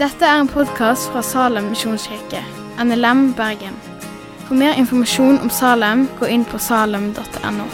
Dette 0.00 0.24
er 0.24 0.38
en 0.40 0.48
podkast 0.48 1.10
fra 1.12 1.20
Salem 1.20 1.66
misjonskirke, 1.74 2.40
NLM 2.80 3.34
Bergen. 3.36 3.74
For 4.46 4.56
mer 4.56 4.78
informasjon 4.80 5.36
om 5.44 5.50
Salem, 5.52 6.06
gå 6.16 6.30
inn 6.32 6.46
på 6.48 6.56
salem.no. 6.56 7.66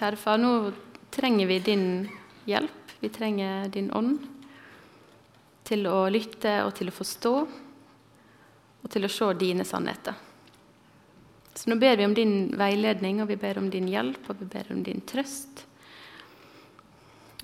Kjære 0.00 0.18
far, 0.18 0.42
nå 0.42 0.52
trenger 1.14 1.46
vi 1.46 1.62
din 1.70 1.88
hjelp. 2.50 2.94
Vi 3.00 3.14
trenger 3.14 3.70
din 3.70 3.92
ånd 3.94 4.18
til 5.70 5.86
å 5.86 6.08
lytte 6.10 6.64
og 6.66 6.74
til 6.76 6.90
å 6.90 6.98
forstå 6.98 7.34
og 8.82 8.90
til 8.92 9.06
å 9.06 9.12
se 9.12 9.30
dine 9.38 9.66
sannheter. 9.68 10.16
Så 11.54 11.70
nå 11.70 11.76
ber 11.76 11.96
vi 11.96 12.06
om 12.06 12.14
din 12.14 12.34
veiledning, 12.56 13.22
og 13.22 13.28
vi 13.28 13.36
ber 13.36 13.58
om 13.58 13.70
din 13.70 13.88
hjelp, 13.90 14.30
og 14.30 14.38
vi 14.40 14.46
ber 14.48 14.70
om 14.72 14.84
din 14.86 15.02
trøst. 15.06 15.64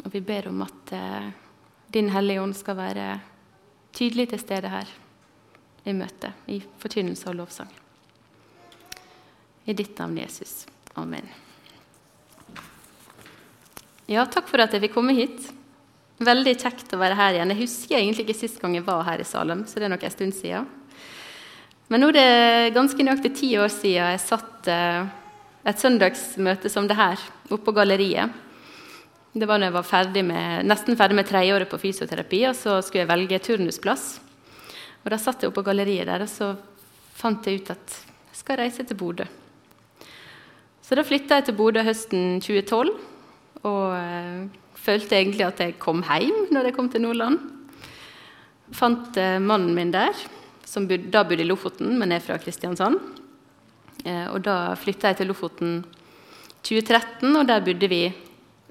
Og 0.04 0.12
vi 0.14 0.22
ber 0.24 0.48
om 0.48 0.62
at 0.64 0.92
eh, 0.94 1.27
din 1.92 2.12
Hellige 2.14 2.42
Ånd 2.42 2.56
skal 2.56 2.78
være 2.78 3.08
tydelig 3.96 4.30
til 4.30 4.41
stede 4.41 4.70
her 4.70 4.92
i 5.86 5.94
møtet, 5.96 6.32
i 6.46 6.60
forkynnelse 6.80 7.28
og 7.30 7.41
lovsang. 7.41 7.72
I 9.66 9.74
ditt 9.74 9.98
navn, 9.98 10.16
Jesus. 10.22 10.64
Amen. 10.94 11.27
Ja, 14.06 14.22
takk 14.30 14.46
for 14.46 14.62
at 14.62 14.74
jeg 14.74 14.84
fikk 14.86 14.94
komme 14.94 15.16
hit. 15.16 15.48
Veldig 16.22 16.55
kjekt 16.62 16.92
å 16.94 17.00
være 17.00 17.18
her 17.18 17.36
igjen. 17.36 17.52
Jeg 17.52 17.64
husker 17.64 17.98
egentlig 17.98 18.28
ikke 18.28 18.38
sist 18.38 18.60
gang 18.62 18.77
jeg 18.78 18.86
var 18.86 19.02
her 19.08 19.20
i 19.20 19.27
Salem, 19.27 19.66
så 19.66 19.80
det 19.80 19.88
er 19.88 19.96
nok 19.96 20.06
en 20.06 20.14
stund 20.14 20.36
siden. 20.36 20.68
Men 21.86 22.02
nå 22.02 22.08
er 22.10 22.16
det 22.16 22.74
ganske 22.74 23.04
nøyaktig 23.06 23.30
ti 23.38 23.52
år 23.62 23.70
siden 23.70 24.00
jeg 24.00 24.22
satt 24.24 24.70
eh, 24.72 25.06
et 25.66 25.82
søndagsmøte 25.82 26.70
som 26.70 26.88
det 26.91 26.98
her 26.98 27.20
oppe 27.47 27.62
på 27.69 27.74
galleriet. 27.77 28.42
Det 29.36 29.47
var 29.47 29.61
når 29.61 29.69
jeg 29.69 29.77
var 29.77 29.86
ferdig 29.86 30.24
med, 30.27 30.66
nesten 30.66 30.96
ferdig 30.98 31.19
med 31.19 31.28
tredjeåret 31.28 31.70
på 31.70 31.78
fysioterapi, 31.78 32.41
og 32.48 32.56
så 32.58 32.78
skulle 32.83 33.05
jeg 33.05 33.11
velge 33.12 33.42
turnusplass. 33.44 34.06
Og 35.05 35.11
Da 35.12 35.19
satt 35.20 35.42
jeg 35.42 35.52
oppe 35.52 35.61
på 35.61 35.69
galleriet 35.69 36.08
der, 36.08 36.24
og 36.24 36.30
så 36.30 36.55
fant 37.16 37.46
jeg 37.46 37.61
ut 37.61 37.74
at 37.77 37.98
jeg 38.33 38.41
skal 38.41 38.58
reise 38.62 38.86
til 38.86 38.98
Bodø. 38.98 39.27
Så 40.83 40.96
da 40.98 41.05
flytta 41.06 41.39
jeg 41.39 41.48
til 41.48 41.58
Bodø 41.58 41.83
høsten 41.86 42.41
2012 42.42 42.91
og 43.66 43.94
øh, 43.94 44.42
følte 44.78 45.18
egentlig 45.18 45.46
at 45.46 45.61
jeg 45.62 45.78
kom 45.83 46.02
hjem 46.06 46.48
når 46.55 46.68
jeg 46.68 46.77
kom 46.77 46.91
til 46.91 47.02
Nordland. 47.02 47.39
Fant 48.74 49.18
øh, 49.18 49.39
mannen 49.42 49.74
min 49.74 49.92
der, 49.94 50.14
som 50.67 50.89
da 50.89 51.22
bodde 51.25 51.45
i 51.45 51.47
Lofoten, 51.47 51.95
men 51.98 52.12
er 52.12 52.25
fra 52.25 52.39
Kristiansand. 52.42 52.98
Eh, 54.05 54.27
og 54.33 54.42
da 54.45 54.75
flytta 54.78 55.12
jeg 55.12 55.20
til 55.20 55.31
Lofoten 55.31 55.78
2013, 56.67 57.31
og 57.39 57.47
der 57.47 57.62
bodde 57.64 57.91
vi 57.91 58.03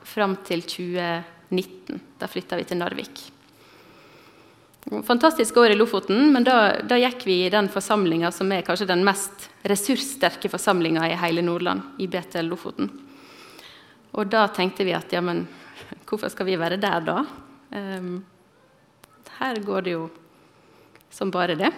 fram 0.05 0.35
til 0.45 0.65
2019. 0.67 2.01
Da 2.19 2.27
flytta 2.29 2.59
vi 2.59 2.67
til 2.67 2.81
Narvik. 2.81 3.23
Fantastisk 5.07 5.57
år 5.57 5.73
i 5.73 5.77
Lofoten, 5.79 6.27
men 6.33 6.43
da, 6.45 6.81
da 6.85 6.99
gikk 7.01 7.23
vi 7.25 7.39
i 7.45 7.49
den 7.49 7.71
forsamlinga 7.73 8.29
som 8.35 8.51
er 8.53 8.61
kanskje 8.67 8.91
den 8.91 9.01
mest 9.07 9.47
ressurssterke 9.65 10.51
forsamlinga 10.51 11.07
i 11.09 11.15
hele 11.17 11.41
Nordland, 11.41 11.95
i 11.97 12.05
BTL 12.11 12.51
Lofoten. 12.51 12.91
Og 14.13 14.29
da 14.29 14.45
tenkte 14.53 14.85
vi 14.85 14.93
at 14.93 15.15
ja, 15.15 15.23
men 15.25 15.47
hvorfor 16.05 16.29
skal 16.29 16.51
vi 16.51 16.59
være 16.59 16.77
der 16.77 17.01
da? 17.07 17.17
Um, 17.73 18.19
her 19.39 19.63
går 19.65 19.87
det 19.87 19.95
jo 19.95 20.05
som 21.15 21.31
bare 21.31 21.55
det. 21.59 21.71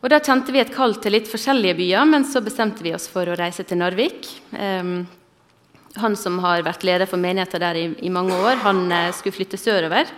Og 0.00 0.08
Da 0.08 0.20
kjente 0.24 0.52
vi 0.52 0.62
et 0.62 0.72
kall 0.72 0.94
til 0.96 1.12
litt 1.12 1.28
forskjellige 1.28 1.76
byer, 1.76 2.06
men 2.08 2.24
så 2.24 2.40
bestemte 2.40 2.80
vi 2.84 2.94
oss 2.96 3.04
for 3.12 3.28
å 3.28 3.36
reise 3.36 3.66
til 3.68 3.82
Narvik. 3.82 4.30
Um, 4.56 5.04
han 6.00 6.16
som 6.16 6.38
har 6.40 6.64
vært 6.64 6.86
leder 6.88 7.08
for 7.10 7.20
menigheten 7.20 7.60
der 7.60 7.76
i, 7.76 7.86
i 8.08 8.12
mange 8.12 8.32
år, 8.32 8.62
han 8.64 8.86
uh, 8.88 9.10
skulle 9.12 9.36
flytte 9.36 9.60
sørover. 9.60 10.08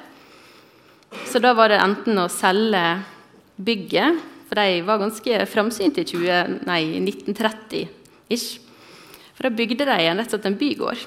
Så 1.27 1.43
da 1.43 1.51
var 1.59 1.73
det 1.73 1.81
enten 1.83 2.23
å 2.23 2.29
selge 2.31 2.85
bygget, 3.59 4.23
for 4.47 4.61
de 4.61 4.85
var 4.87 5.03
ganske 5.03 5.43
framsynte 5.51 6.07
i 6.07 7.03
1930-ish. 7.03 8.49
For 9.35 9.49
da 9.49 9.57
bygde 9.57 9.89
de 9.89 9.99
rett 9.99 10.23
og 10.23 10.31
slett 10.31 10.49
en 10.49 10.61
bygård. 10.61 11.07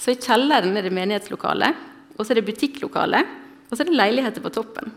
Så 0.00 0.12
i 0.12 0.18
kjelleren 0.18 0.74
er 0.76 0.84
det 0.84 0.96
menighetslokalet, 0.96 1.82
og 2.16 2.24
så 2.24 2.32
er 2.32 2.40
det 2.40 2.48
butikklokalet, 2.50 3.34
og 3.68 3.76
så 3.76 3.84
er 3.84 3.90
det 3.92 4.00
leiligheter 4.00 4.42
på 4.42 4.52
toppen. 4.56 4.90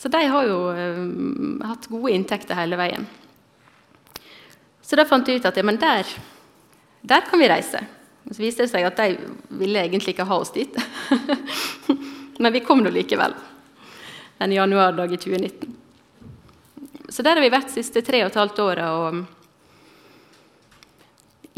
Så 0.00 0.08
de 0.08 0.20
har 0.32 0.46
jo 0.48 0.58
eh, 0.72 1.00
hatt 1.68 1.88
gode 1.92 2.12
inntekter 2.16 2.56
hele 2.56 2.78
veien. 2.80 3.04
Så 4.80 4.96
da 4.96 5.04
fant 5.04 5.28
jeg 5.28 5.38
ut 5.42 5.48
at 5.50 5.58
ja, 5.60 5.64
men 5.66 5.76
der, 5.80 6.08
der 7.04 7.26
kan 7.28 7.38
vi 7.42 7.50
reise. 7.52 7.82
Og 8.24 8.32
så 8.32 8.40
viste 8.40 8.64
det 8.64 8.72
seg 8.72 8.86
at 8.88 8.96
de 8.96 9.18
ville 9.60 9.82
egentlig 9.84 10.14
ikke 10.14 10.24
ha 10.30 10.36
oss 10.40 10.52
dit. 10.54 10.72
men 12.42 12.54
vi 12.54 12.64
kom 12.64 12.80
nå 12.80 12.90
likevel 12.94 13.36
en 14.40 14.52
januardag 14.56 15.12
i 15.12 15.20
2019. 15.20 15.76
Så 17.12 17.22
der 17.26 17.36
har 17.36 17.44
vi 17.44 17.52
vært 17.52 17.68
de 17.68 17.76
siste 17.76 18.00
tre 18.06 18.22
og 18.24 18.30
et 18.30 18.40
halvt 18.40 18.58
åra. 18.64 18.86
Og 18.96 19.10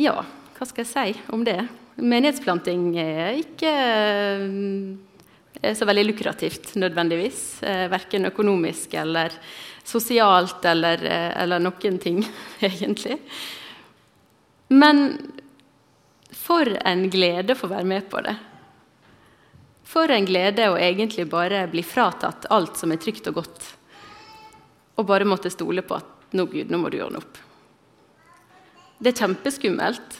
ja, 0.02 0.16
hva 0.58 0.66
skal 0.66 0.82
jeg 0.82 0.90
si 0.90 1.14
om 1.30 1.46
det? 1.46 1.60
Menighetsplanting 2.02 2.98
er 2.98 3.38
ikke 3.38 3.72
så 5.62 5.86
veldig 5.86 6.04
lukrativt 6.08 6.74
nødvendigvis. 6.74 7.62
Eh, 7.62 7.84
verken 7.92 8.26
økonomisk 8.26 8.94
eller 8.98 9.34
sosialt 9.86 10.64
eller, 10.66 11.02
eller 11.42 11.62
noen 11.62 11.98
ting, 12.02 12.22
egentlig. 12.60 13.20
Men 14.72 15.04
for 16.32 16.66
en 16.84 17.06
glede 17.10 17.54
å 17.54 17.60
få 17.60 17.70
være 17.70 17.86
med 17.86 18.08
på 18.10 18.22
det. 18.24 18.34
For 19.92 20.10
en 20.10 20.26
glede 20.26 20.70
å 20.72 20.78
egentlig 20.80 21.26
bare 21.30 21.66
bli 21.70 21.84
fratatt 21.84 22.48
alt 22.50 22.78
som 22.80 22.94
er 22.94 23.00
trygt 23.02 23.28
og 23.28 23.42
godt, 23.42 23.66
og 24.96 25.08
bare 25.08 25.28
måtte 25.28 25.52
stole 25.52 25.84
på 25.84 25.98
at 25.98 26.32
nå, 26.32 26.46
Gud, 26.48 26.70
nå 26.72 26.80
må 26.80 26.88
du 26.88 26.96
gjøre 26.96 27.20
opp. 27.20 27.40
Det 29.02 29.12
er 29.12 29.24
kjempeskummelt 29.24 30.18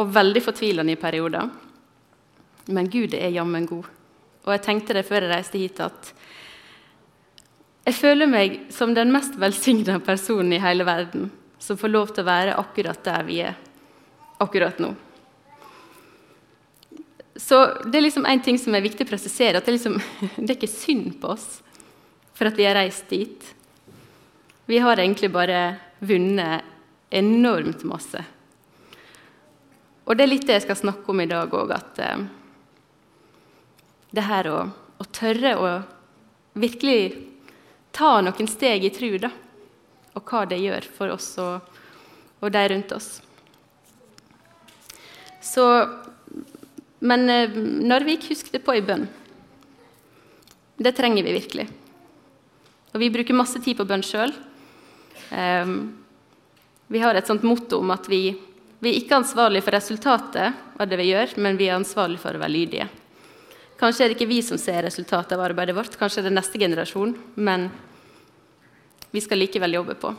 og 0.00 0.12
veldig 0.14 0.42
fortvilende 0.44 0.94
i 0.94 1.00
perioder. 1.00 1.50
Men 2.72 2.88
Gud 2.88 3.12
er 3.18 3.34
jammen 3.34 3.66
god. 3.68 3.88
Og 4.42 4.52
jeg 4.54 4.64
tenkte 4.64 4.96
det 4.96 5.06
før 5.06 5.24
jeg 5.24 5.32
reiste 5.32 5.60
hit, 5.60 5.80
at 5.82 6.12
jeg 7.86 7.98
føler 7.98 8.30
meg 8.30 8.58
som 8.74 8.94
den 8.94 9.10
mest 9.14 9.34
velsigna 9.38 9.98
personen 10.02 10.54
i 10.54 10.62
hele 10.62 10.86
verden 10.86 11.30
som 11.62 11.78
får 11.78 11.90
lov 11.90 12.10
til 12.10 12.24
å 12.24 12.30
være 12.30 12.58
akkurat 12.58 13.02
der 13.06 13.24
vi 13.26 13.40
er 13.42 13.56
akkurat 14.42 14.78
nå. 14.82 14.92
Så 17.38 17.58
det 17.86 17.98
er 17.98 18.04
liksom 18.04 18.26
en 18.28 18.42
ting 18.44 18.58
som 18.60 18.74
er 18.74 18.84
viktig 18.84 19.06
å 19.06 19.10
presisere, 19.10 19.58
at 19.58 19.66
det 19.66 19.76
liksom, 19.76 19.96
det 20.36 20.50
er 20.50 20.58
ikke 20.58 20.70
synd 20.70 21.16
på 21.22 21.32
oss 21.34 21.48
for 22.34 22.50
at 22.50 22.58
vi 22.58 22.66
har 22.66 22.76
reist 22.78 23.08
dit. 23.10 23.48
Vi 24.66 24.78
har 24.82 24.98
egentlig 24.98 25.30
bare 25.32 25.62
vunnet 26.02 26.66
enormt 27.12 27.82
masse. 27.86 28.22
Og 30.06 30.16
det 30.16 30.24
er 30.24 30.32
litt 30.32 30.46
det 30.48 30.58
jeg 30.58 30.66
skal 30.66 30.80
snakke 30.80 31.12
om 31.12 31.22
i 31.22 31.28
dag 31.30 31.52
òg, 31.54 31.74
at 31.74 32.00
eh, 32.02 32.24
det 34.12 34.24
her 34.28 34.48
å, 34.52 34.58
å, 35.00 35.04
tørre 35.08 35.52
å 35.56 35.70
virkelig 36.52 37.14
ta 37.96 38.20
noen 38.24 38.48
steg 38.48 38.84
i 38.84 38.92
tru, 38.92 39.16
da, 39.20 39.32
og 40.12 40.28
hva 40.28 40.44
det 40.48 40.60
gjør 40.60 40.88
for 40.96 41.14
oss 41.14 41.32
og, 41.40 41.78
og 42.40 42.52
de 42.52 42.64
rundt 42.72 42.92
oss. 42.96 43.14
Så 45.42 45.66
Men 47.02 47.26
eh, 47.30 47.50
Narvik, 47.82 48.28
husk 48.30 48.52
det 48.52 48.60
på 48.62 48.76
i 48.78 48.84
bønn. 48.84 49.08
Det 50.78 50.92
trenger 50.94 51.26
vi 51.26 51.32
virkelig. 51.34 51.64
Og 52.92 53.00
vi 53.02 53.10
bruker 53.10 53.34
masse 53.34 53.58
tid 53.64 53.74
på 53.80 53.86
bønn 53.88 54.04
sjøl. 54.06 54.30
Ehm, 55.34 55.96
vi 56.92 57.02
har 57.02 57.18
et 57.18 57.26
sånt 57.26 57.42
motto 57.42 57.80
om 57.82 57.90
at 57.90 58.06
vi, 58.10 58.36
vi 58.78 58.92
er 58.92 59.00
ikke 59.00 59.18
ansvarlige 59.18 59.66
for 59.66 59.74
resultatet 59.74 60.78
av 60.78 60.88
det 60.88 60.98
vi 61.00 61.08
gjør, 61.10 61.34
men 61.42 61.58
vi 61.58 61.70
er 61.70 61.78
ansvarlige 61.80 62.22
for 62.22 62.38
å 62.38 62.42
være 62.42 62.54
lydige. 62.54 62.88
Kanskje 63.82 64.04
er 64.04 64.12
det 64.12 64.14
ikke 64.14 64.30
vi 64.30 64.38
som 64.46 64.58
ser 64.62 64.84
resultatet 64.86 65.32
av 65.34 65.40
arbeidet 65.42 65.74
vårt, 65.74 65.96
kanskje 65.98 66.20
er 66.22 66.28
det 66.28 66.36
neste 66.36 66.58
generasjon, 66.62 67.16
men 67.34 67.64
vi 69.10 69.22
skal 69.24 69.42
likevel 69.42 69.74
jobbe 69.74 69.96
på. 69.98 70.12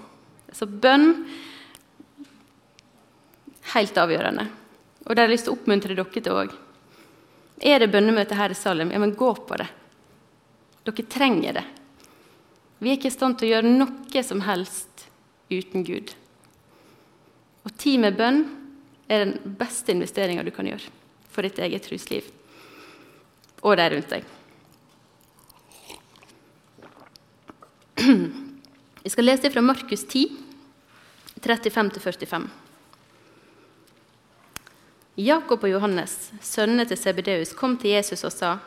Så 0.51 0.67
bønn 0.67 1.13
helt 3.71 4.01
avgjørende. 4.03 4.45
Og 5.05 5.15
det 5.15 5.23
har 5.23 5.31
jeg 5.31 5.35
lyst 5.37 5.47
til 5.47 5.53
å 5.53 5.55
oppmuntre 5.55 5.95
dere 5.95 6.19
til 6.19 6.35
òg. 6.41 6.57
Er 7.63 7.79
det 7.79 7.89
bønnemøte 7.93 8.35
her 8.35 8.51
i 8.51 8.59
Salem, 8.59 8.91
ja, 8.91 8.99
men 8.99 9.15
gå 9.15 9.31
på 9.47 9.61
det. 9.63 9.69
Dere 10.83 11.07
trenger 11.15 11.61
det. 11.61 11.65
Vi 12.83 12.91
er 12.91 12.99
ikke 12.99 13.13
i 13.13 13.15
stand 13.15 13.39
til 13.39 13.47
å 13.47 13.53
gjøre 13.55 13.73
noe 13.79 14.27
som 14.27 14.43
helst 14.43 15.07
uten 15.47 15.87
Gud. 15.87 16.11
Og 17.63 17.79
tid 17.79 18.03
med 18.03 18.19
bønn 18.19 18.43
er 19.07 19.23
den 19.23 19.55
beste 19.55 19.95
investeringa 19.95 20.43
du 20.43 20.51
kan 20.51 20.67
gjøre 20.67 20.91
for 21.31 21.47
ditt 21.47 21.63
eget 21.63 21.87
trosliv 21.87 22.27
og 23.63 23.77
de 23.79 23.89
rundt 23.95 24.11
deg. 24.11 24.23
Vi 29.03 29.11
skal 29.11 29.27
lese 29.27 29.51
fra 29.51 29.63
Markus 29.63 30.03
10, 30.07 30.25
35-45. 31.43 32.45
Jakob 35.23 35.63
og 35.63 35.69
Johannes, 35.69 36.31
sønnene 36.41 36.85
til 36.89 36.97
Sebedeus, 36.97 37.53
kom 37.53 37.77
til 37.77 37.93
Jesus 37.93 38.23
og 38.23 38.33
sa:" 38.33 38.57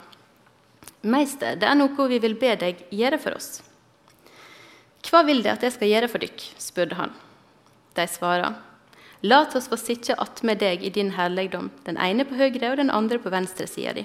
Meister, 1.03 1.57
det 1.57 1.67
er 1.69 1.75
noe 1.79 2.09
vi 2.09 2.19
vil 2.23 2.35
be 2.39 2.55
deg 2.59 2.85
gjøre 2.91 3.19
for 3.19 3.37
oss. 3.37 3.63
Hva 5.07 5.23
vil 5.27 5.43
det 5.43 5.53
at 5.53 5.63
jeg 5.63 5.75
skal 5.75 5.91
gjøre 5.91 6.09
for 6.11 6.23
dykk? 6.23 6.45
spurte 6.59 6.99
han. 6.99 7.13
De 7.95 8.07
svarer, 8.11 8.57
Lat 9.23 9.55
oss 9.57 9.69
få 9.71 9.79
sitte 9.81 10.15
attmed 10.21 10.61
deg 10.61 10.83
i 10.85 10.91
din 10.93 11.15
herligdom, 11.17 11.71
den 11.87 11.97
ene 11.97 12.27
på 12.29 12.37
høyre 12.37 12.75
og 12.75 12.77
den 12.83 12.93
andre 12.93 13.19
på 13.19 13.33
venstre 13.33 13.67
sida 13.67 13.95
di. 13.97 14.05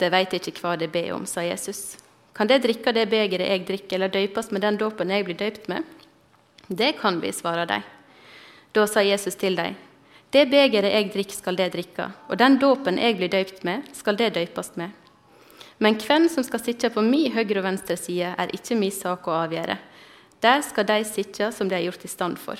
De 0.00 0.08
veit 0.12 0.32
ikke 0.32 0.54
hva 0.62 0.76
de 0.80 0.88
ber 0.90 1.12
om, 1.16 1.26
sa 1.26 1.44
Jesus. 1.44 1.98
Kan 2.32 2.48
de 2.48 2.56
drikke 2.62 2.94
det 2.96 3.08
begeret 3.12 3.50
jeg 3.50 3.66
drikker, 3.68 3.96
eller 3.98 4.12
døpes 4.12 4.50
med 4.52 4.64
den 4.64 4.78
dåpen 4.80 5.12
jeg 5.12 5.26
blir 5.26 5.36
døypt 5.36 5.68
med? 5.68 5.84
Det 6.68 6.94
kan 7.00 7.20
vi, 7.20 7.32
svarer 7.34 7.68
de. 7.68 7.82
Da 8.72 8.86
sa 8.88 9.02
Jesus 9.04 9.36
til 9.36 9.58
dem, 9.58 9.76
det 10.32 10.46
begeret 10.48 10.94
jeg 10.94 11.10
drikker, 11.12 11.36
skal 11.36 11.58
det 11.60 11.72
drikke, 11.74 12.08
og 12.32 12.38
den 12.40 12.56
dåpen 12.56 12.96
jeg 12.96 13.18
blir 13.18 13.28
døypt 13.28 13.64
med, 13.68 13.84
skal 13.92 14.16
det 14.16 14.32
døpes 14.38 14.72
med. 14.80 14.94
Men 15.82 15.98
hvem 16.00 16.28
som 16.32 16.44
skal 16.46 16.62
sitte 16.62 16.88
på 16.94 17.02
min 17.04 17.32
høyre 17.34 17.60
og 17.60 17.66
venstre 17.66 17.98
side, 18.00 18.32
er 18.38 18.54
ikke 18.56 18.78
min 18.78 18.94
sak 18.94 19.26
å 19.28 19.34
avgjøre. 19.42 19.76
Der 20.42 20.62
skal 20.64 20.86
de 20.88 21.02
sitte 21.06 21.50
som 21.52 21.68
de 21.68 21.76
er 21.76 21.84
gjort 21.84 22.06
i 22.06 22.10
stand 22.10 22.38
for. 22.40 22.56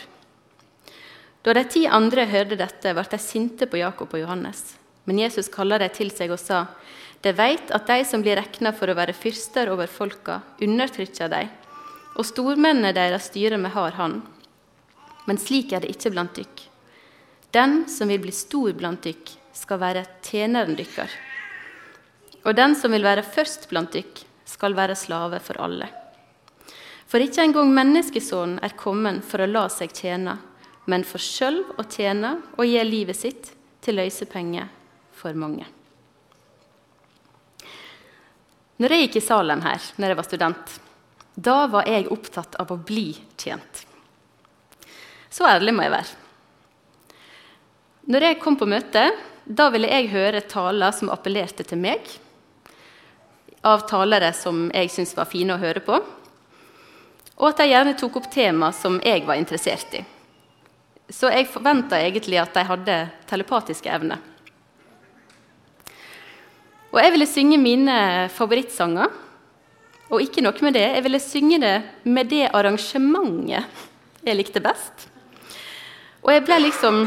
Da 1.43 1.55
de 1.57 1.65
ti 1.71 1.87
andre 1.87 2.27
hørte 2.31 2.59
dette, 2.59 2.93
ble 2.95 3.05
de 3.09 3.19
sinte 3.19 3.67
på 3.67 3.81
Jakob 3.81 4.13
og 4.13 4.21
Johannes. 4.21 4.77
Men 5.05 5.19
Jesus 5.19 5.51
kalla 5.51 5.79
dem 5.83 5.91
til 5.95 6.13
seg 6.15 6.31
og 6.31 6.41
sa, 6.41 6.67
de 7.23 7.31
veit 7.39 7.71
at 7.75 7.87
de 7.87 8.03
som 8.07 8.23
blir 8.23 8.39
regna 8.39 8.73
for 8.75 8.91
å 8.91 8.97
være 8.99 9.15
fyrster 9.15 9.71
over 9.71 9.91
folka, 9.91 10.41
undertrykker 10.63 11.31
dem, 11.31 11.51
og 12.19 12.27
stormennene 12.27 12.93
deres 12.95 13.31
styrer 13.31 13.61
med 13.63 13.73
hard 13.75 13.97
hånd. 13.99 14.21
Men 15.27 15.39
slik 15.39 15.73
er 15.73 15.85
det 15.85 15.93
ikke 15.95 16.13
blant 16.15 16.35
dykk. 16.37 16.65
Den 17.55 17.85
som 17.91 18.11
vil 18.11 18.21
bli 18.23 18.35
stor 18.35 18.75
blant 18.75 19.07
dykk, 19.07 19.37
skal 19.55 19.79
være 19.79 20.07
tjeneren 20.25 20.75
dykkar. 20.79 21.11
Og 22.43 22.57
den 22.59 22.75
som 22.75 22.95
vil 22.95 23.05
være 23.07 23.23
først 23.23 23.69
blant 23.71 23.93
dykk, 23.95 24.25
skal 24.49 24.75
være 24.75 24.99
slave 24.99 25.39
for 25.45 25.61
alle. 25.63 25.87
For 27.07 27.23
ikke 27.23 27.45
engang 27.45 27.71
menneskesonen 27.71 28.59
er 28.65 28.75
kommet 28.79 29.23
for 29.29 29.45
å 29.45 29.51
la 29.51 29.67
seg 29.71 29.95
tjene, 29.95 30.39
men 30.91 31.07
for 31.07 31.23
sjøl 31.23 31.63
å 31.79 31.87
tjene 31.87 32.39
og 32.57 32.67
gi 32.67 32.83
livet 32.83 33.21
sitt 33.21 33.53
til 33.85 34.01
løsepenger 34.01 34.82
for 35.23 35.39
mange. 35.39 35.69
Når 38.83 38.95
jeg 38.95 39.07
gikk 39.07 39.21
i 39.21 39.25
Salem 39.25 39.63
her 39.63 39.85
når 40.01 40.13
jeg 40.13 40.19
var 40.19 40.27
student, 40.27 40.79
da 41.35 41.59
var 41.71 41.87
jeg 41.89 42.11
opptatt 42.13 42.59
av 42.61 42.73
å 42.75 42.81
bli 42.83 43.13
tjent. 43.39 43.85
Så 45.33 45.47
ærlig 45.49 45.73
må 45.73 45.87
jeg 45.87 45.95
være. 45.95 46.19
Når 48.13 48.27
jeg 48.27 48.41
kom 48.43 48.59
på 48.59 48.67
møte, 48.69 49.05
da 49.45 49.69
ville 49.73 49.89
jeg 49.89 50.11
høre 50.13 50.43
taler 50.51 50.95
som 50.95 51.13
appellerte 51.15 51.65
til 51.67 51.81
meg, 51.81 52.03
av 53.63 53.87
talere 53.87 54.33
som 54.35 54.67
jeg 54.75 54.91
syntes 54.91 55.15
var 55.17 55.31
fine 55.31 55.55
å 55.55 55.63
høre 55.63 55.85
på, 55.87 56.01
og 57.39 57.47
at 57.49 57.63
de 57.63 57.69
gjerne 57.71 57.95
tok 57.99 58.19
opp 58.19 58.29
tema 58.35 58.73
som 58.75 58.99
jeg 59.07 59.23
var 59.27 59.39
interessert 59.39 59.95
i. 59.97 60.03
Så 61.13 61.31
jeg 61.31 61.51
forventa 61.51 62.01
egentlig 62.03 62.41
at 62.43 62.55
de 62.57 62.67
hadde 62.67 62.99
telepatiske 63.31 63.91
evner. 63.95 64.32
Og 66.93 67.01
jeg 67.01 67.13
ville 67.15 67.29
synge 67.29 67.57
mine 67.61 67.97
favorittsanger. 68.33 69.13
Og 70.13 70.21
ikke 70.21 70.45
nok 70.45 70.61
med 70.61 70.77
det, 70.77 70.85
jeg 70.93 71.05
ville 71.07 71.21
synge 71.25 71.59
det 71.63 71.77
med 72.05 72.29
det 72.29 72.45
arrangementet 72.53 73.65
jeg 74.23 74.39
likte 74.39 74.61
best. 74.63 75.09
Og 76.23 76.31
jeg 76.35 76.45
ble 76.47 76.59
liksom 76.63 77.07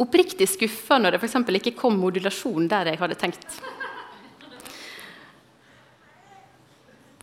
oppriktig 0.00 0.46
skuffa 0.48 1.00
når 1.00 1.16
det 1.16 1.20
f.eks. 1.22 1.38
ikke 1.58 1.76
kom 1.78 1.96
modulasjon 1.98 2.68
der 2.70 2.92
jeg 2.92 3.00
hadde 3.00 3.16
tenkt. 3.18 3.56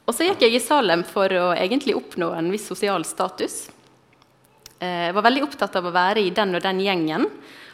Og 0.08 0.16
så 0.16 0.28
gikk 0.28 0.46
jeg 0.48 0.58
i 0.58 0.64
Salem 0.64 1.04
for 1.06 1.30
å 1.36 1.52
egentlig 1.54 1.96
oppnå 1.98 2.32
en 2.34 2.50
viss 2.52 2.66
sosial 2.70 3.06
status. 3.06 3.68
Eh, 4.80 5.08
jeg 5.10 5.16
var 5.18 5.26
veldig 5.26 5.44
opptatt 5.46 5.76
av 5.78 5.88
å 5.90 5.94
være 5.94 6.24
i 6.24 6.34
den 6.34 6.56
og 6.56 6.64
den 6.64 6.80
gjengen, 6.84 7.28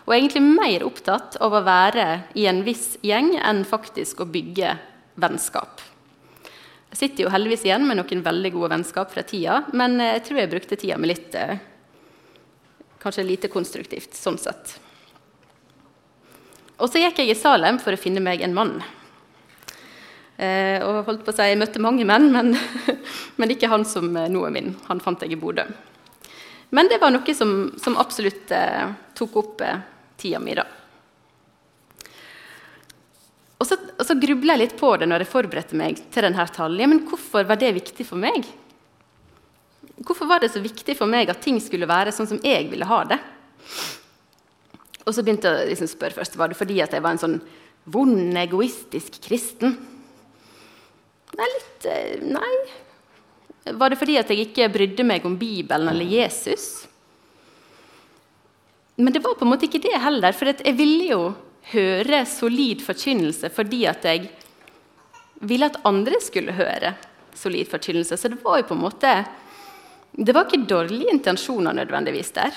og 0.04 0.14
egentlig 0.16 0.44
mer 0.44 0.84
opptatt 0.84 1.38
av 1.44 1.54
å 1.56 1.64
være 1.64 2.08
i 2.40 2.48
en 2.50 2.62
viss 2.66 2.98
gjeng 3.06 3.34
enn 3.40 3.64
faktisk 3.68 4.24
å 4.24 4.30
bygge 4.30 4.76
vennskap. 5.20 5.82
Jeg 6.94 7.00
sitter 7.00 7.26
jo 7.26 7.34
heldigvis 7.34 7.64
igjen 7.66 7.88
med 7.88 7.98
noen 7.98 8.24
veldig 8.26 8.52
gode 8.54 8.74
vennskap 8.76 9.14
fra 9.14 9.24
tida, 9.26 9.64
men 9.74 9.96
jeg 10.04 10.26
tror 10.28 10.42
jeg 10.42 10.52
brukte 10.52 10.78
tida 10.78 10.98
med 11.00 11.14
litt 11.14 11.38
eh, 11.40 11.62
Kanskje 13.04 13.26
lite 13.28 13.50
konstruktivt, 13.52 14.14
sånn 14.16 14.38
sett. 14.40 14.78
Og 16.80 16.88
så 16.88 17.02
gikk 17.02 17.18
jeg 17.20 17.34
i 17.34 17.36
Salem 17.36 17.76
for 17.84 17.92
å 17.92 18.00
finne 18.00 18.22
meg 18.24 18.40
en 18.46 18.54
mann. 18.56 18.78
Eh, 20.40 20.80
og 20.80 21.02
holdt 21.10 21.26
på 21.26 21.34
å 21.34 21.36
si, 21.36 21.50
Jeg 21.50 21.60
møtte 21.60 21.84
mange 21.84 22.06
menn, 22.08 22.30
men, 22.32 22.54
men 23.40 23.52
ikke 23.52 23.68
han 23.74 23.84
som 23.84 24.08
nå 24.08 24.46
er 24.48 24.56
min. 24.56 24.72
Han 24.88 25.04
fant 25.04 25.20
jeg 25.26 25.36
i 25.36 25.42
Bodø. 25.42 25.66
Men 26.74 26.88
det 26.90 27.02
var 27.04 27.12
noe 27.14 27.36
som, 27.38 27.74
som 27.78 28.00
absolutt 28.02 28.54
eh, 28.56 28.88
tok 29.14 29.36
opp 29.44 29.62
eh, 29.62 29.84
tida 30.20 30.42
mi, 30.42 30.56
da. 30.58 30.66
Og 33.64 33.68
så, 33.70 33.78
og 33.80 34.04
så 34.04 34.18
grubla 34.20 34.58
jeg 34.58 34.64
litt 34.66 34.76
på 34.80 34.90
det 35.00 35.08
når 35.08 35.24
jeg 35.24 35.32
forberedte 35.32 35.78
meg 35.80 36.02
til 36.12 36.26
denne 36.26 36.46
talen. 36.52 36.82
Ja, 36.84 36.90
men 36.92 37.06
hvorfor 37.08 37.48
var 37.48 37.60
det 37.62 37.72
viktig 37.78 38.06
for 38.08 38.20
meg? 38.20 38.48
Hvorfor 40.04 40.28
var 40.28 40.44
det 40.44 40.52
så 40.52 40.60
viktig 40.64 40.98
for 41.00 41.08
meg 41.08 41.32
at 41.32 41.40
ting 41.44 41.62
skulle 41.64 41.88
være 41.88 42.12
sånn 42.12 42.28
som 42.34 42.42
jeg 42.44 42.68
ville 42.72 42.88
ha 42.90 43.04
det? 43.08 43.20
Og 45.04 45.16
så 45.16 45.24
begynte 45.24 45.48
jeg 45.48 45.68
å 45.68 45.70
liksom 45.72 45.92
spørre 45.92 46.18
først, 46.18 46.36
var 46.40 46.52
det 46.52 46.60
fordi 46.60 46.80
at 46.84 46.96
jeg 46.96 47.04
var 47.04 47.16
en 47.16 47.22
sånn 47.22 47.40
vond, 47.92 48.36
egoistisk 48.40 49.20
kristen. 49.24 49.76
Nei, 51.34 51.50
litt 51.56 51.88
eh, 51.90 52.24
Nei. 52.24 52.56
Var 53.80 53.94
det 53.94 54.00
fordi 54.00 54.18
at 54.20 54.32
jeg 54.32 54.50
ikke 54.50 54.72
brydde 54.74 55.06
meg 55.08 55.24
om 55.28 55.38
Bibelen 55.40 55.88
eller 55.92 56.08
Jesus? 56.08 56.84
Men 58.96 59.14
det 59.14 59.24
var 59.24 59.36
på 59.36 59.46
en 59.46 59.52
måte 59.54 59.68
ikke 59.68 59.82
det 59.82 59.98
heller. 60.02 60.36
For 60.38 60.52
jeg 60.54 60.78
ville 60.78 61.08
jo 61.10 61.22
høre 61.74 62.26
solid 62.28 62.84
forkynnelse 62.84 63.50
fordi 63.54 63.86
at 63.90 64.04
jeg 64.06 64.28
ville 65.44 65.70
at 65.70 65.80
andre 65.88 66.20
skulle 66.24 66.56
høre 66.56 66.94
solid 67.36 67.70
forkynnelse. 67.72 68.18
Så 68.18 68.32
det 68.32 68.42
var 68.44 68.62
jo 68.62 68.70
på 68.70 68.78
en 68.78 68.86
måte 68.86 69.16
Det 70.14 70.34
var 70.36 70.46
ikke 70.46 70.68
dårlige 70.70 71.10
intensjoner 71.10 71.74
nødvendigvis 71.74 72.32
der. 72.36 72.54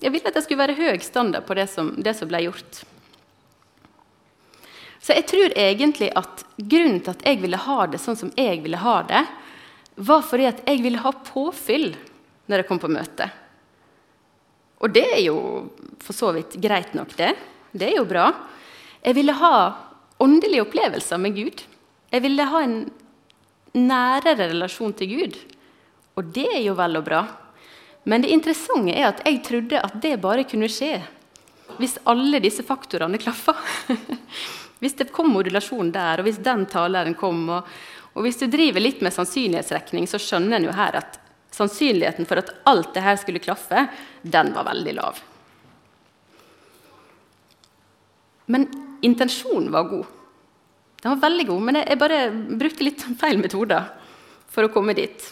Jeg 0.00 0.12
ville 0.12 0.30
at 0.30 0.34
det 0.34 0.42
skulle 0.46 0.62
være 0.62 0.78
høy 0.78 0.98
standard 1.04 1.44
på 1.44 1.54
det 1.58 1.66
som, 1.68 1.90
det 2.00 2.14
som 2.16 2.28
ble 2.30 2.40
gjort. 2.46 2.78
Så 5.00 5.12
jeg 5.12 5.26
tror 5.28 5.52
egentlig 5.56 6.08
at 6.16 6.44
grunnen 6.56 7.02
til 7.04 7.12
at 7.12 7.26
jeg 7.26 7.42
ville 7.42 7.60
ha 7.60 7.84
det 7.88 8.00
sånn 8.00 8.16
som 8.16 8.32
jeg 8.36 8.62
ville 8.64 8.80
ha 8.80 8.96
det, 9.08 9.20
var 10.00 10.24
fordi 10.24 10.48
at 10.48 10.64
jeg 10.64 10.80
ville 10.80 11.04
ha 11.04 11.12
påfyll 11.12 11.90
når 12.48 12.62
jeg 12.62 12.68
kom 12.70 12.80
på 12.80 12.92
møte. 12.92 13.28
Og 14.80 14.92
det 14.94 15.04
er 15.12 15.20
jo 15.26 15.36
for 16.00 16.16
så 16.16 16.32
vidt 16.36 16.56
greit 16.62 16.94
nok, 16.96 17.12
det. 17.18 17.34
Det 17.72 17.90
er 17.90 17.98
jo 17.98 18.08
bra. 18.08 18.30
Jeg 19.04 19.16
ville 19.16 19.36
ha 19.36 19.54
åndelige 20.20 20.64
opplevelser 20.64 21.20
med 21.20 21.36
Gud. 21.36 21.62
Jeg 22.10 22.24
ville 22.24 22.48
ha 22.48 22.64
en 22.64 22.80
nærere 23.76 24.50
relasjon 24.50 24.96
til 24.96 25.12
Gud. 25.12 25.38
Og 26.18 26.32
det 26.34 26.48
er 26.48 26.62
jo 26.64 26.74
vel 26.78 26.98
og 27.00 27.06
bra. 27.06 27.22
Men 28.08 28.24
det 28.24 28.32
interessante 28.32 28.96
er 28.96 29.10
at 29.10 29.22
jeg 29.26 29.42
trodde 29.46 29.80
at 29.80 29.96
det 30.02 30.20
bare 30.22 30.48
kunne 30.48 30.70
skje 30.72 30.98
hvis 31.80 32.00
alle 32.10 32.40
disse 32.42 32.64
faktorene 32.66 33.20
klaffa. 33.20 33.54
hvis 34.82 34.96
det 34.98 35.12
kom 35.14 35.30
modulasjon 35.32 35.92
der, 35.94 36.20
og 36.20 36.26
hvis 36.26 36.40
den 36.42 36.66
taleren 36.68 37.14
kom. 37.16 37.46
Og, 37.48 37.68
og, 38.12 38.22
hvis 38.26 38.40
du 38.40 38.48
driver 38.50 38.82
litt 38.82 39.00
med 39.04 39.14
sannsynlighetsrekning, 39.14 40.08
så 40.10 40.20
skjønner 40.20 40.58
en 40.58 40.68
jo 40.68 40.74
her 40.76 40.98
at 41.00 41.20
sannsynligheten 41.54 42.28
for 42.28 42.40
at 42.40 42.52
alt 42.68 42.94
det 42.94 43.02
her 43.04 43.18
skulle 43.20 43.42
klaffe, 43.42 43.86
den 44.22 44.52
var 44.54 44.68
veldig 44.70 44.94
lav. 44.98 45.18
Men 48.50 48.66
intensjonen 49.06 49.70
var 49.72 49.88
god. 49.90 50.06
Den 51.02 51.14
var 51.14 51.22
veldig 51.28 51.46
god, 51.48 51.62
men 51.66 51.80
jeg 51.80 52.00
bare 52.00 52.22
brukte 52.60 52.84
litt 52.84 53.04
feil 53.20 53.38
metoder 53.40 53.86
for 54.50 54.66
å 54.66 54.72
komme 54.72 54.96
dit. 54.98 55.28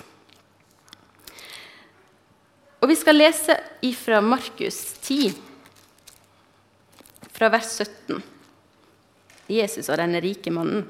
Og 2.78 2.88
vi 2.92 2.96
skal 2.96 3.18
lese 3.18 3.56
ifra 3.84 4.20
Markus 4.22 4.78
10, 5.02 5.34
fra 7.34 7.50
vers 7.52 7.74
17. 7.82 8.22
Jesus 9.48 9.88
og 9.88 9.98
denne 10.00 10.22
rike 10.22 10.52
mannen. 10.54 10.86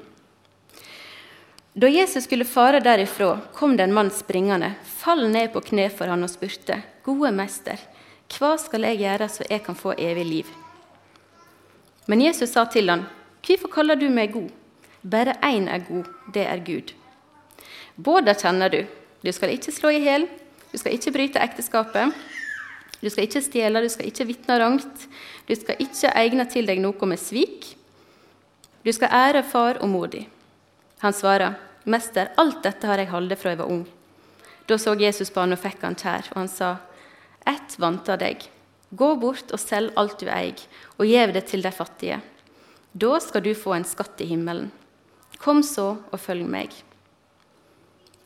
Da 1.73 1.87
Jesus 1.87 2.23
skulle 2.23 2.45
fare 2.45 2.79
derifra, 2.79 3.39
kom 3.53 3.77
det 3.77 3.83
en 3.83 3.93
mann 3.93 4.09
springende, 4.11 4.73
fall 4.85 5.29
ned 5.29 5.51
på 5.53 5.61
kne 5.61 5.85
for 5.93 6.09
han 6.09 6.25
og 6.25 6.31
spurte, 6.31 6.81
Gode 7.05 7.29
mester, 7.33 7.77
hva 8.33 8.55
skal 8.57 8.87
jeg 8.87 9.01
gjøre 9.03 9.27
så 9.29 9.45
jeg 9.49 9.61
kan 9.65 9.77
få 9.77 9.93
evig 9.93 10.25
liv? 10.25 10.49
Men 12.09 12.23
Jesus 12.25 12.55
sa 12.55 12.65
til 12.65 12.89
han, 12.89 13.05
Hvorfor 13.45 13.69
kaller 13.71 13.95
du 13.95 14.07
meg 14.09 14.33
god? 14.33 14.49
Bare 15.01 15.37
én 15.45 15.69
er 15.69 15.85
god, 15.85 16.09
det 16.33 16.47
er 16.49 16.59
Gud. 16.65 16.91
Både 17.95 18.33
kjenner 18.35 18.69
du. 18.73 18.81
Du 19.23 19.31
skal 19.31 19.53
ikke 19.53 19.71
slå 19.71 19.93
i 19.93 20.01
hjel, 20.03 20.25
du 20.71 20.77
skal 20.77 20.95
ikke 20.95 21.13
bryte 21.15 21.41
ekteskapet, 21.43 22.15
du 22.99 23.09
skal 23.09 23.27
ikke 23.27 23.43
stjele, 23.43 23.83
du 23.83 23.89
skal 23.93 24.09
ikke 24.09 24.27
vitne 24.27 24.57
rangt, 24.59 25.05
du 25.47 25.55
skal 25.55 25.79
ikke 25.79 26.11
egne 26.17 26.45
til 26.49 26.67
deg 26.67 26.81
noe 26.83 27.07
med 27.07 27.21
svik. 27.21 27.75
Du 28.83 28.91
skal 28.95 29.13
ære 29.13 29.43
far 29.43 29.79
og 29.83 29.89
mor 29.91 30.11
di. 30.11 30.25
Han 30.99 31.13
svarer, 31.13 31.55
'Mester, 31.85 32.31
alt 32.37 32.63
dette 32.63 32.87
har 32.87 32.97
jeg 32.97 33.09
holdt 33.09 33.39
fra 33.39 33.53
jeg 33.53 33.59
var 33.59 33.71
ung.' 33.71 33.87
Da 34.67 34.77
så 34.77 34.93
Jesus 34.99 35.31
på 35.33 35.39
han 35.39 35.55
og 35.55 35.59
fikk 35.59 35.81
han 35.81 35.95
kjær, 35.95 36.27
og 36.31 36.37
han 36.37 36.47
sa, 36.47 36.77
'Ett 37.45 37.79
vanter 37.79 38.17
deg. 38.17 38.43
Gå 38.91 39.15
bort 39.15 39.51
og 39.51 39.59
selg 39.59 39.93
alt 39.95 40.19
du 40.19 40.27
eier, 40.27 40.59
og 40.97 41.05
gjev 41.05 41.33
det 41.33 41.45
til 41.47 41.61
de 41.61 41.71
fattige.' 41.71 42.21
Da 42.93 43.19
skal 43.19 43.41
du 43.41 43.53
få 43.53 43.73
en 43.73 43.85
skatt 43.85 44.21
i 44.21 44.25
himmelen. 44.25 44.71
Kom 45.37 45.61
så 45.63 45.97
og 46.11 46.19
følg 46.19 46.45
meg. 46.49 46.73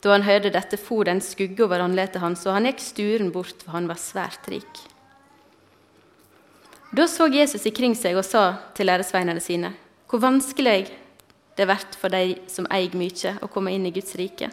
Da 0.02 0.12
han 0.12 0.24
hørte 0.24 0.52
dette, 0.52 0.78
for 0.78 1.04
det 1.04 1.12
en 1.12 1.22
skugge 1.22 1.64
over 1.64 1.80
håndleddet 1.80 2.22
hans, 2.22 2.46
og 2.48 2.54
han 2.54 2.66
gikk 2.66 2.80
sturen 2.80 3.32
bort, 3.32 3.62
for 3.64 3.72
han 3.72 3.88
var 3.88 4.00
svært 4.02 4.48
rik. 4.52 4.82
Da 6.96 7.08
så 7.08 7.28
Jesus 7.32 7.66
ikring 7.66 7.96
seg 7.96 8.18
og 8.18 8.26
sa 8.26 8.58
til 8.76 8.86
læresveinene 8.86 9.42
sine.: 9.42 9.74
Hvor 10.10 10.20
vanskelig 10.20 10.92
det 11.56 11.66
blir 11.70 11.98
for 12.00 12.10
de 12.10 12.38
som 12.48 12.68
eier 12.74 12.96
mye, 12.98 13.38
å 13.42 13.48
komme 13.48 13.74
inn 13.74 13.86
i 13.86 13.94
Guds 13.94 14.16
rike. 14.16 14.50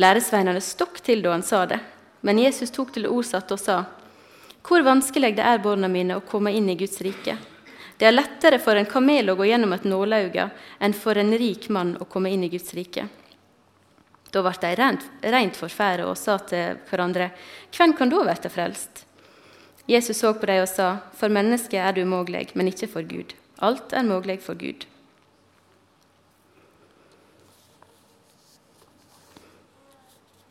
Læresveinene 0.00 0.60
stokk 0.64 1.02
til 1.04 1.22
da 1.22 1.34
han 1.34 1.44
sa 1.44 1.66
det, 1.68 1.80
men 2.22 2.40
Jesus 2.40 2.70
tok 2.72 2.94
til 2.94 3.10
ordsatt 3.10 3.52
og 3.52 3.60
sa.: 3.60 3.84
Hvor 4.62 4.82
vanskelig 4.82 5.34
det 5.36 5.44
er, 5.44 5.58
barna 5.58 5.88
mine, 5.88 6.16
å 6.16 6.24
komme 6.24 6.52
inn 6.52 6.68
i 6.70 6.76
Guds 6.76 7.00
rike. 7.02 7.36
Det 7.98 8.06
er 8.06 8.14
lettere 8.14 8.58
for 8.58 8.74
en 8.74 8.88
kamel 8.88 9.30
å 9.30 9.36
gå 9.36 9.44
gjennom 9.46 9.72
et 9.72 9.84
nålauge 9.84 10.48
enn 10.80 10.94
for 10.94 11.18
en 11.18 11.34
rik 11.38 11.68
mann 11.68 11.96
å 12.00 12.04
komme 12.04 12.30
inn 12.30 12.44
i 12.44 12.48
Guds 12.48 12.72
rike. 12.74 13.08
Da 14.32 14.40
ble 14.40 14.52
de 14.62 14.74
rent, 14.78 15.04
rent 15.20 15.56
forferdet 15.56 16.06
og 16.08 16.16
sa 16.16 16.38
til 16.38 16.78
hverandre, 16.88 17.30
hvem 17.76 17.92
kan 17.92 18.08
da 18.08 18.22
bli 18.24 18.50
frelst? 18.50 19.04
Jesus 19.86 20.22
så 20.22 20.32
på 20.32 20.46
dem 20.46 20.62
og 20.62 20.70
sa, 20.70 20.88
for 21.18 21.28
mennesket 21.28 21.78
er 21.82 21.92
det 21.92 22.06
umulig, 22.06 22.48
men 22.54 22.70
ikke 22.70 22.88
for 22.88 23.02
Gud. 23.02 23.34
Alt 23.60 23.92
er 23.92 24.06
mulig 24.06 24.40
for 24.40 24.54
Gud. 24.54 24.86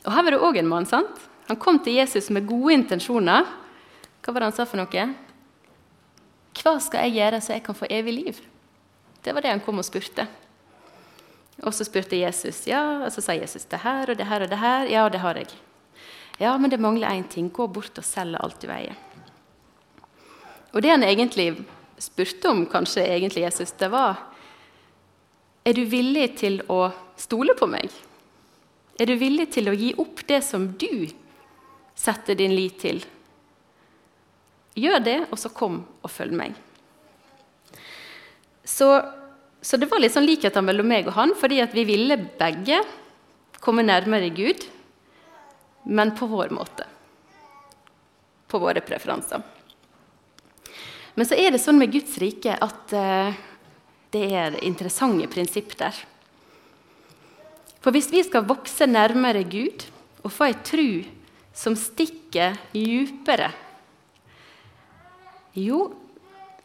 Og 0.05 0.13
Her 0.13 0.23
var 0.23 0.31
det 0.31 0.41
òg 0.41 0.57
en 0.57 0.67
mann. 0.67 0.85
sant? 0.85 1.27
Han 1.47 1.57
kom 1.57 1.79
til 1.79 1.93
Jesus 1.99 2.29
med 2.29 2.47
gode 2.47 2.73
intensjoner. 2.73 3.45
Hva 4.21 4.33
var 4.33 4.41
det 4.41 4.49
han 4.51 4.55
sa 4.55 4.65
for 4.65 4.77
noe? 4.81 5.07
Hva 6.61 6.77
skal 6.79 7.07
jeg 7.07 7.17
gjøre 7.19 7.41
så 7.41 7.53
jeg 7.53 7.63
kan 7.65 7.77
få 7.77 7.89
evig 7.89 8.13
liv? 8.13 8.39
Det 9.21 9.33
var 9.33 9.41
det 9.41 9.51
han 9.53 9.63
kom 9.63 9.79
og 9.81 9.85
spurte. 9.85 10.27
Og 11.61 11.73
så 11.73 11.85
spurte 11.85 12.17
Jesus, 12.17 12.63
ja, 12.67 13.03
og 13.05 13.11
så 13.13 13.21
sa 13.21 13.35
Jesus 13.37 13.67
det 13.69 13.81
her 13.83 14.09
og 14.09 14.17
det 14.17 14.25
her 14.25 14.41
og 14.41 14.49
det 14.49 14.57
her. 14.57 14.87
Ja, 14.89 15.09
det 15.09 15.21
har 15.21 15.37
jeg. 15.37 15.51
Ja, 16.41 16.57
men 16.57 16.71
det 16.71 16.79
mangler 16.81 17.11
én 17.11 17.27
ting. 17.29 17.51
Gå 17.53 17.67
bort 17.67 17.97
og 17.97 18.05
selg 18.05 18.39
alt 18.39 18.61
du 18.61 18.69
eier. 18.71 18.97
Og 20.71 20.81
det 20.81 20.89
han 20.89 21.03
egentlig 21.03 21.51
spurte 22.01 22.49
om, 22.49 22.63
kanskje 22.65 23.03
egentlig 23.05 23.43
Jesus, 23.43 23.71
det 23.77 23.91
var 23.91 24.27
Er 25.63 25.73
du 25.77 25.83
villig 25.85 26.39
til 26.39 26.63
å 26.73 26.89
stole 27.15 27.53
på 27.53 27.67
meg? 27.69 27.91
Er 28.99 29.07
du 29.09 29.15
villig 29.19 29.49
til 29.55 29.69
å 29.71 29.77
gi 29.77 29.93
opp 30.01 30.25
det 30.27 30.41
som 30.45 30.67
du 30.79 31.07
setter 31.97 32.37
din 32.37 32.55
lit 32.55 32.79
til? 32.81 33.01
Gjør 34.75 34.99
det, 35.03 35.17
og 35.31 35.39
så 35.39 35.51
kom 35.53 35.81
og 36.01 36.11
følg 36.11 36.35
meg. 36.37 36.59
Så 38.67 38.87
så 39.61 39.77
det 39.77 39.91
var 39.91 40.01
litt 40.01 40.13
sånn 40.15 40.25
likheter 40.25 40.63
mellom 40.65 40.89
meg 40.89 41.05
og 41.05 41.13
han, 41.13 41.35
fordi 41.37 41.61
vi 41.75 41.85
ville 41.85 42.17
begge 42.17 42.81
komme 43.61 43.85
nærmere 43.85 44.31
Gud, 44.33 44.65
men 45.85 46.15
på 46.17 46.25
vår 46.29 46.49
måte. 46.55 46.87
På 48.49 48.57
våre 48.61 48.81
preferanser. 48.81 49.43
Men 51.13 51.27
så 51.29 51.37
er 51.37 51.53
det 51.53 51.61
sånn 51.61 51.77
med 51.77 51.93
Guds 51.93 52.17
rike 52.21 52.55
at 52.57 52.95
uh, 52.97 53.37
det 54.11 54.23
er 54.33 54.57
interessante 54.65 55.29
prinsipp 55.29 55.75
der. 55.77 55.93
For 57.81 57.93
hvis 57.95 58.11
vi 58.13 58.21
skal 58.25 58.45
vokse 58.45 58.85
nærmere 58.89 59.43
Gud 59.49 59.87
og 60.21 60.33
få 60.33 60.51
ei 60.51 60.57
tru 60.65 60.89
som 61.57 61.75
stikker 61.75 62.57
djupere 62.75 63.49
Jo, 65.57 65.89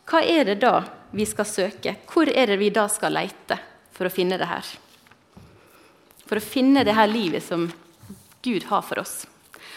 hva 0.07 0.21
er 0.23 0.45
det 0.47 0.61
da 0.63 0.77
vi 1.17 1.25
skal 1.27 1.49
søke? 1.49 1.97
Hvor 2.07 2.29
er 2.31 2.53
det 2.53 2.59
vi 2.61 2.69
da 2.71 2.85
skal 2.93 3.17
leite 3.17 3.57
for 3.97 4.07
å 4.07 4.13
finne 4.13 4.39
det 4.39 4.47
her? 4.47 4.69
For 6.27 6.39
å 6.39 6.45
finne 6.45 6.85
det 6.87 6.95
her 6.95 7.11
livet 7.11 7.43
som 7.43 7.67
Gud 8.47 8.69
har 8.71 8.85
for 8.87 9.03
oss. 9.03 9.25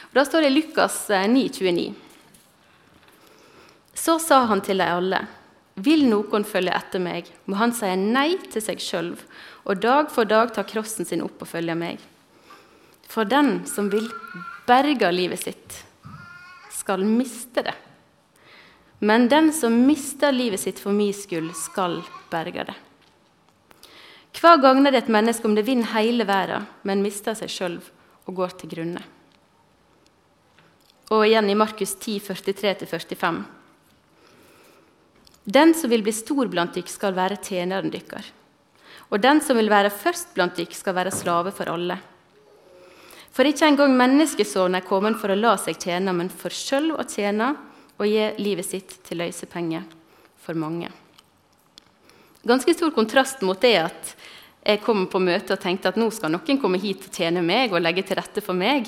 Og 0.09 0.19
da 0.19 0.25
står 0.25 0.45
det 0.45 0.51
i 0.51 0.57
Lukas 0.59 0.99
9,29. 1.09 1.87
Eh, 1.89 1.93
Så 3.93 4.19
sa 4.19 4.43
han 4.45 4.61
til 4.61 4.77
dem 4.77 4.93
alle.: 4.95 5.25
Vil 5.75 6.05
noen 6.09 6.45
følge 6.45 6.75
etter 6.75 6.99
meg, 6.99 7.25
må 7.45 7.55
han 7.55 7.73
si 7.73 7.89
nei 7.95 8.37
til 8.51 8.61
seg 8.61 8.79
sjøl, 8.79 9.15
og 9.69 9.77
dag 9.77 10.09
for 10.09 10.25
dag 10.25 10.49
ta 10.53 10.63
krossen 10.65 11.05
sin 11.05 11.21
opp 11.21 11.43
og 11.45 11.51
følge 11.51 11.75
meg. 11.77 12.01
For 13.09 13.25
den 13.29 13.67
som 13.69 13.91
vil 13.93 14.07
berge 14.65 15.11
livet 15.13 15.43
sitt, 15.43 15.77
skal 16.73 17.05
miste 17.05 17.61
det. 17.65 17.75
Men 18.99 19.27
den 19.29 19.51
som 19.53 19.75
mister 19.85 20.33
livet 20.33 20.59
sitt 20.59 20.81
for 20.81 20.95
min 20.95 21.13
skyld, 21.13 21.53
skal 21.55 22.01
berge 22.31 22.65
det. 22.71 22.75
Hva 24.39 24.55
gagner 24.61 24.93
det 24.93 25.03
et 25.03 25.13
menneske 25.13 25.45
om 25.47 25.55
det 25.57 25.65
vinner 25.67 25.89
hele 25.93 26.25
verden, 26.27 26.65
men 26.83 27.03
mister 27.05 27.37
seg 27.37 27.51
sjøl 27.53 27.77
og 28.25 28.35
går 28.41 28.57
til 28.59 28.73
grunne? 28.73 29.05
Og 31.09 31.25
igjen 31.25 31.49
i 31.49 31.57
Markus 31.57 31.95
10, 31.95 32.19
43-45. 32.25 33.39
Den 35.49 35.73
som 35.73 35.89
vil 35.89 36.03
bli 36.05 36.13
stor 36.13 36.49
blant 36.51 36.75
dykk, 36.77 36.91
skal 36.91 37.15
være 37.17 37.39
tjeneren 37.41 37.89
dykkar. 37.93 38.27
Og 39.09 39.21
den 39.21 39.41
som 39.41 39.57
vil 39.57 39.71
være 39.71 39.93
først 39.93 40.33
blant 40.35 40.57
dykk, 40.57 40.75
skal 40.77 40.95
være 40.97 41.13
slave 41.13 41.53
for 41.55 41.71
alle. 41.71 41.97
For 43.33 43.47
ikke 43.47 43.69
engang 43.69 43.93
menneskesonen 43.97 44.79
er 44.79 44.85
kommet 44.85 45.17
for 45.21 45.33
å 45.33 45.37
la 45.37 45.55
seg 45.61 45.77
tjene, 45.81 46.13
men 46.13 46.29
for 46.33 46.53
sjøl 46.53 46.91
å 46.97 47.05
tjene 47.09 47.53
og 47.99 48.07
gi 48.07 48.25
livet 48.41 48.67
sitt 48.67 48.97
til 49.05 49.21
løsepenger 49.21 49.85
for 50.43 50.57
mange. 50.57 50.89
Ganske 52.47 52.73
stor 52.73 52.93
kontrast 52.95 53.41
mot 53.45 53.59
det 53.61 53.75
at 53.81 54.13
jeg 54.63 54.81
kom 54.83 55.05
på 55.11 55.21
møte 55.23 55.55
og 55.55 55.61
tenkte 55.61 55.91
at 55.91 55.97
nå 55.99 56.09
skal 56.13 56.31
noen 56.33 56.59
komme 56.61 56.79
hit 56.81 57.05
og 57.07 57.15
tjene 57.15 57.43
meg 57.43 57.73
og 57.73 57.83
legge 57.83 58.03
til 58.07 58.19
rette 58.19 58.43
for 58.43 58.57
meg, 58.57 58.87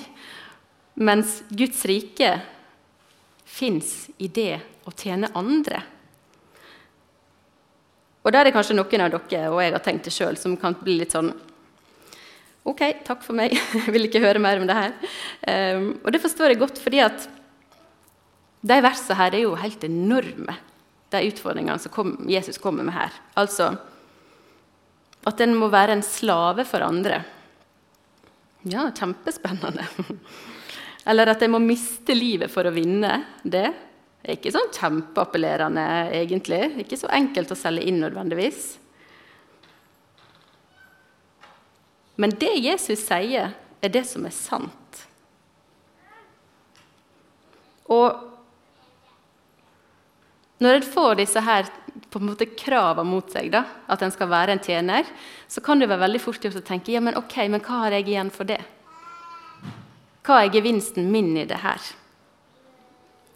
mens 0.96 1.42
Guds 1.50 1.84
rike 1.88 2.34
fins 3.48 4.10
i 4.20 4.30
det 4.32 4.62
å 4.88 4.94
tjene 4.96 5.32
andre. 5.38 5.82
Og 8.22 8.32
der 8.32 8.42
er 8.42 8.50
det 8.50 8.56
kanskje 8.56 8.78
noen 8.78 9.06
av 9.06 9.14
dere 9.16 9.50
og 9.50 9.62
jeg 9.64 9.74
har 9.74 9.84
tenkt 9.86 10.08
det 10.08 10.14
sjøl, 10.14 10.38
som 10.38 10.58
kan 10.60 10.78
bli 10.78 11.00
litt 11.02 11.16
sånn 11.16 11.32
OK, 12.70 12.82
takk 13.08 13.24
for 13.26 13.34
meg, 13.34 13.56
jeg 13.58 13.90
vil 13.96 14.06
ikke 14.06 14.22
høre 14.22 14.42
mer 14.42 14.60
om 14.62 14.68
det 14.70 14.76
her. 14.78 14.92
Um, 15.50 15.88
og 16.04 16.12
det 16.14 16.22
forstår 16.22 16.54
jeg 16.54 16.60
godt, 16.62 16.78
fordi 16.78 17.00
at 17.02 17.24
de 18.62 18.78
versene 18.86 19.18
her 19.18 19.34
er 19.34 19.48
jo 19.48 19.56
helt 19.58 19.82
enorme, 19.88 20.54
de 21.12 21.24
utfordringene 21.32 21.82
som 21.82 21.92
kom, 21.92 22.14
Jesus 22.30 22.62
kommer 22.62 22.86
med 22.86 22.94
her. 22.94 23.18
Altså 23.42 23.72
at 25.28 25.42
en 25.44 25.58
må 25.58 25.70
være 25.74 25.98
en 25.98 26.06
slave 26.06 26.66
for 26.66 26.86
andre. 26.86 27.20
Ja, 28.70 28.88
kjempespennende. 28.94 29.86
Eller 31.10 31.34
at 31.34 31.42
en 31.42 31.54
må 31.56 31.62
miste 31.62 32.14
livet 32.18 32.54
for 32.54 32.66
å 32.66 32.74
vinne. 32.74 33.24
Det 33.42 33.68
er 34.22 34.38
ikke 34.38 34.54
sånn 34.54 34.70
kjempeappellerende, 34.76 35.84
egentlig. 36.14 36.62
Ikke 36.84 37.00
så 37.00 37.10
enkelt 37.14 37.54
å 37.54 37.58
selge 37.58 37.86
inn 37.90 38.02
nødvendigvis. 38.04 38.76
Men 42.22 42.36
det 42.38 42.54
Jesus 42.62 43.02
sier, 43.08 43.56
er 43.82 43.90
det 43.90 44.04
som 44.06 44.28
er 44.30 44.36
sant. 44.36 45.06
Og 47.90 48.28
når 50.62 50.78
en 50.78 50.86
får 50.86 51.16
disse 51.18 51.42
her 51.42 51.66
på 52.14 52.20
en 52.22 52.28
måte 52.30 52.46
kravene 52.46 53.10
mot 53.10 53.34
seg, 53.34 53.50
da, 53.54 53.64
at 53.90 54.04
en 54.06 54.14
skal 54.14 54.30
være 54.30 54.54
en 54.54 54.62
tjener, 54.62 55.08
så 55.50 55.64
kan 55.66 55.82
det 55.82 55.90
være 55.90 56.06
veldig 56.06 56.22
fort 56.22 56.46
gjort 56.46 56.60
å 56.62 56.68
tenke 56.68 56.94
ja, 56.94 57.02
men 57.04 57.18
ok, 57.18 57.40
men 57.50 57.64
hva 57.66 57.88
har 57.88 57.98
jeg 57.98 58.12
igjen 58.12 58.30
for 58.34 58.48
det? 58.48 58.62
Hva 60.22 60.44
er 60.44 60.54
gevinsten 60.54 61.10
min 61.12 61.34
i 61.42 61.48
det 61.50 61.64
her? 61.64 61.82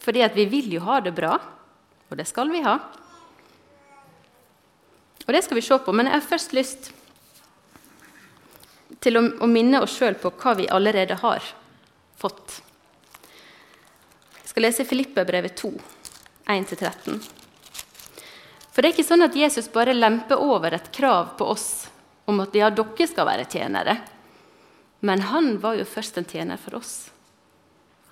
Fordi 0.05 0.21
at 0.21 0.35
vi 0.37 0.45
vil 0.49 0.69
jo 0.77 0.83
ha 0.85 0.99
det 1.01 1.15
bra, 1.17 1.33
og 2.09 2.19
det 2.19 2.27
skal 2.29 2.51
vi 2.53 2.61
ha. 2.65 2.77
Og 5.25 5.33
det 5.33 5.41
skal 5.41 5.57
vi 5.57 5.65
se 5.65 5.79
på, 5.81 5.95
men 5.95 6.05
jeg 6.09 6.19
har 6.19 6.27
først 6.29 6.53
lyst 6.53 6.91
til 9.01 9.17
å, 9.17 9.23
å 9.41 9.49
minne 9.49 9.81
oss 9.81 9.97
sjøl 9.97 10.17
på 10.21 10.31
hva 10.37 10.53
vi 10.59 10.69
allerede 10.69 11.17
har 11.23 11.45
fått. 12.21 12.59
Jeg 14.43 14.51
skal 14.53 14.67
lese 14.67 14.85
Filippe-brevet 14.87 15.57
2. 15.57 15.73
1-13. 16.45 17.17
For 18.69 18.83
det 18.83 18.89
er 18.89 18.93
ikke 18.93 19.07
sånn 19.07 19.25
at 19.25 19.35
Jesus 19.39 19.71
bare 19.73 19.95
lemper 19.95 20.37
over 20.41 20.75
et 20.77 20.91
krav 20.93 21.33
på 21.39 21.47
oss 21.55 21.87
om 22.29 22.41
at 22.43 22.53
ja, 22.57 22.69
dere 22.69 23.07
skal 23.09 23.25
være 23.25 23.47
tjenere. 23.49 23.97
Men 25.05 25.25
han 25.31 25.55
var 25.63 25.77
jo 25.79 25.87
først 25.89 26.17
en 26.19 26.27
tjener 26.29 26.61
for 26.61 26.77
oss. 26.81 26.95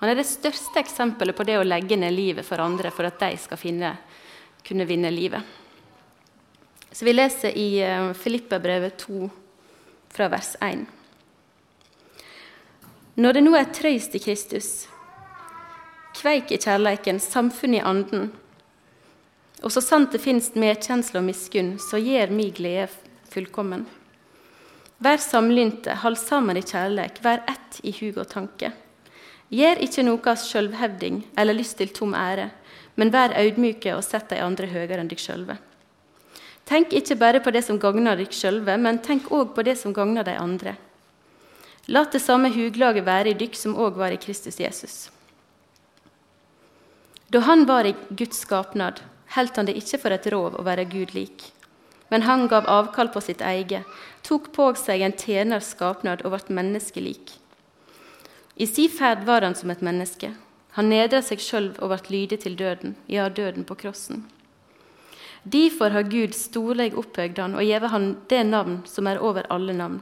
Han 0.03 0.09
er 0.11 0.17
det 0.19 0.27
største 0.27 0.81
eksempelet 0.81 1.31
på 1.31 1.45
det 1.47 1.53
å 1.55 1.63
legge 1.63 1.95
ned 1.95 2.11
livet 2.11 2.43
for 2.43 2.59
andre 2.59 2.89
for 2.91 3.07
at 3.07 3.21
de 3.21 3.37
skal 3.39 3.55
finne, 3.55 3.93
kunne 4.67 4.83
vinne 4.83 5.07
livet. 5.07 5.39
Så 6.91 7.07
Vi 7.07 7.13
leser 7.13 7.55
i 7.55 7.79
eh, 7.79 8.09
Filippabrevet 8.11 8.97
2, 8.99 9.29
fra 10.11 10.27
vers 10.27 10.51
1. 10.59 10.83
Når 13.15 13.39
det 13.39 13.45
nå 13.47 13.55
er 13.55 13.71
trøyst 13.71 14.19
i 14.19 14.23
Kristus, 14.27 14.69
kveik 16.19 16.51
i 16.51 16.59
kjærleiken, 16.59 17.23
samfunn 17.23 17.79
i 17.79 17.81
anden, 17.87 18.27
og 19.63 19.71
så 19.71 19.79
sant 19.79 20.11
det 20.11 20.19
fins 20.19 20.51
medkjensle 20.51 21.23
og 21.23 21.29
miskunn, 21.31 21.77
så 21.79 22.03
gjør 22.03 22.35
mi 22.35 22.51
glede 22.51 22.91
fullkommen. 23.31 23.87
Vær 24.99 25.23
samlynte, 25.23 25.95
hold 26.03 26.19
sammen 26.19 26.59
i 26.59 26.67
kjærleik, 26.67 27.23
vær 27.23 27.47
ett 27.47 27.85
i 27.87 27.95
hug 28.03 28.19
og 28.19 28.33
tanke. 28.35 28.75
Gjør 29.53 29.83
ikke 29.85 30.03
noe 30.07 30.31
av 30.31 30.39
sjølvhevding 30.41 31.19
eller 31.37 31.53
lyst 31.53 31.77
til 31.77 31.91
tom 31.93 32.15
ære, 32.17 32.47
men 32.97 33.11
vær 33.13 33.35
audmyke 33.37 33.93
og 33.93 34.01
sett 34.05 34.31
de 34.31 34.41
andre 34.41 34.69
høyere 34.71 35.03
enn 35.03 35.11
deg 35.11 35.21
sjølve. 35.21 35.59
Tenk 36.65 36.93
ikke 36.95 37.19
bare 37.19 37.41
på 37.43 37.51
det 37.53 37.61
som 37.67 37.77
gagner 37.77 38.17
deg 38.17 38.33
sjølve, 38.33 38.77
men 38.79 39.01
tenk 39.03 39.29
òg 39.35 39.51
på 39.53 39.65
det 39.67 39.75
som 39.77 39.93
gagner 39.93 40.25
de 40.25 40.37
andre. 40.39 40.77
La 41.91 42.05
det 42.07 42.21
samme 42.23 42.49
huglaget 42.53 43.05
være 43.05 43.33
i 43.33 43.37
dykk 43.37 43.59
som 43.59 43.75
òg 43.75 43.99
var 43.99 44.15
i 44.15 44.21
Kristus 44.21 44.57
Jesus. 44.61 44.95
Da 47.29 47.43
han 47.43 47.67
var 47.67 47.85
i 47.85 47.95
Guds 48.09 48.39
skapnad, 48.45 49.01
holdt 49.35 49.59
han 49.59 49.67
det 49.67 49.75
ikke 49.77 49.99
for 49.99 50.15
et 50.15 50.29
rov 50.31 50.55
å 50.55 50.65
være 50.65 50.87
Gud 50.89 51.13
lik. 51.13 51.49
Men 52.09 52.25
han 52.25 52.47
gav 52.47 52.69
avkall 52.69 53.09
på 53.13 53.21
sitt 53.25 53.41
eget, 53.41 53.83
tok 54.23 54.51
på 54.55 54.71
seg 54.79 55.01
en 55.01 55.15
tjeners 55.17 55.73
skapnad 55.75 56.23
og 56.23 56.37
ble 56.37 56.57
menneskelik. 56.61 57.42
I 58.55 58.67
si 58.69 58.87
ferd 58.89 59.25
var 59.25 59.41
han 59.41 59.55
som 59.55 59.71
et 59.73 59.81
menneske. 59.81 60.33
Han 60.77 60.89
nedra 60.89 61.21
seg 61.25 61.41
sjøl 61.41 61.71
og 61.79 61.91
ble 61.91 61.99
lydig 62.13 62.39
til 62.45 62.55
døden, 62.57 62.95
ja, 63.09 63.29
døden 63.29 63.65
på 63.65 63.77
krossen. 63.77 64.25
Derfor 65.43 65.91
har 65.91 66.07
Gud 66.07 66.33
storleg 66.37 66.95
opphøgd 66.97 67.41
han 67.41 67.57
og 67.59 67.67
gjeve 67.67 67.91
han 67.91 68.09
det 68.31 68.41
navn 68.47 68.79
som 68.87 69.09
er 69.09 69.21
over 69.21 69.45
alle 69.53 69.75
navn. 69.75 69.99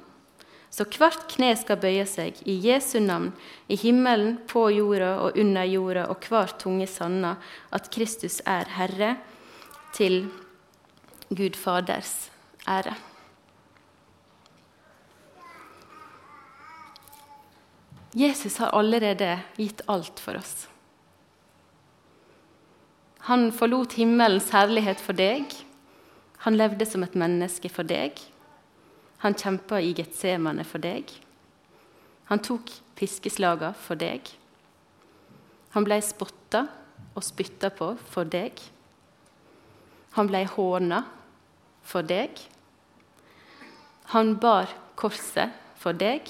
Så 0.71 0.85
hvert 0.87 1.25
kne 1.33 1.49
skal 1.59 1.81
bøye 1.81 2.05
seg 2.07 2.37
i 2.47 2.55
Jesu 2.63 3.01
navn, 3.03 3.33
i 3.67 3.75
himmelen, 3.75 4.37
på 4.47 4.69
jorda 4.71 5.17
og 5.25 5.39
under 5.41 5.67
jorda, 5.67 6.05
og 6.07 6.23
hver 6.29 6.55
tunge 6.61 6.87
sanna 6.87 7.35
at 7.75 7.91
Kristus 7.91 8.39
er 8.47 8.71
Herre, 8.77 9.17
til 9.91 10.29
Gud 11.27 11.59
Faders 11.59 12.29
ære. 12.63 12.95
Jesus 18.11 18.57
har 18.57 18.75
allerede 18.75 19.39
gitt 19.55 19.81
alt 19.87 20.19
for 20.19 20.35
oss. 20.35 20.67
Han 23.29 23.51
forlot 23.55 23.93
himmelens 23.95 24.49
herlighet 24.51 24.99
for 24.99 25.15
deg. 25.15 25.45
Han 26.43 26.57
levde 26.57 26.87
som 26.89 27.05
et 27.05 27.15
menneske 27.15 27.69
for 27.69 27.87
deg. 27.87 28.17
Han 29.21 29.37
kjempa 29.37 29.79
i 29.79 29.93
Getsemane 29.95 30.65
for 30.65 30.81
deg. 30.81 31.11
Han 32.31 32.41
tok 32.41 32.73
piskeslaga 32.97 33.71
for 33.77 33.99
deg. 34.01 34.25
Han 35.71 35.85
ble 35.87 36.01
spotta 36.03 36.65
og 37.13 37.23
spytta 37.23 37.69
på 37.75 37.93
for 38.11 38.27
deg. 38.27 38.57
Han 40.17 40.27
ble 40.27 40.43
håna 40.57 41.03
for 41.85 42.03
deg. 42.03 42.41
Han 44.11 44.35
bar 44.41 44.73
korset 44.99 45.53
for 45.79 45.95
deg. 45.95 46.25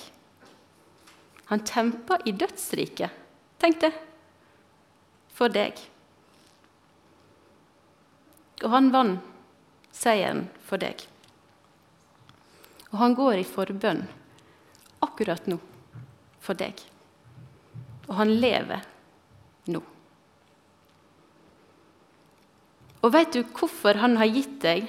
Han 1.51 1.65
kjempa 1.67 2.15
i 2.25 2.31
dødsriket. 2.31 3.11
Tenk 3.59 3.81
det! 3.83 3.91
For 5.35 5.51
deg. 5.51 5.75
Og 8.63 8.71
han 8.71 8.87
vant 8.93 9.27
seieren 9.91 10.45
for 10.63 10.79
deg. 10.79 11.03
Og 12.91 12.97
han 13.03 13.17
går 13.19 13.41
i 13.41 13.47
forbønn 13.47 14.05
akkurat 15.03 15.51
nå 15.51 15.59
for 16.39 16.55
deg. 16.55 16.79
Og 18.07 18.15
han 18.21 18.31
lever 18.39 18.87
nå. 19.71 19.83
Og 23.01 23.11
vet 23.11 23.35
du 23.35 23.43
hvorfor 23.43 23.99
han 23.99 24.19
har 24.21 24.29
gitt 24.31 24.59
deg 24.63 24.87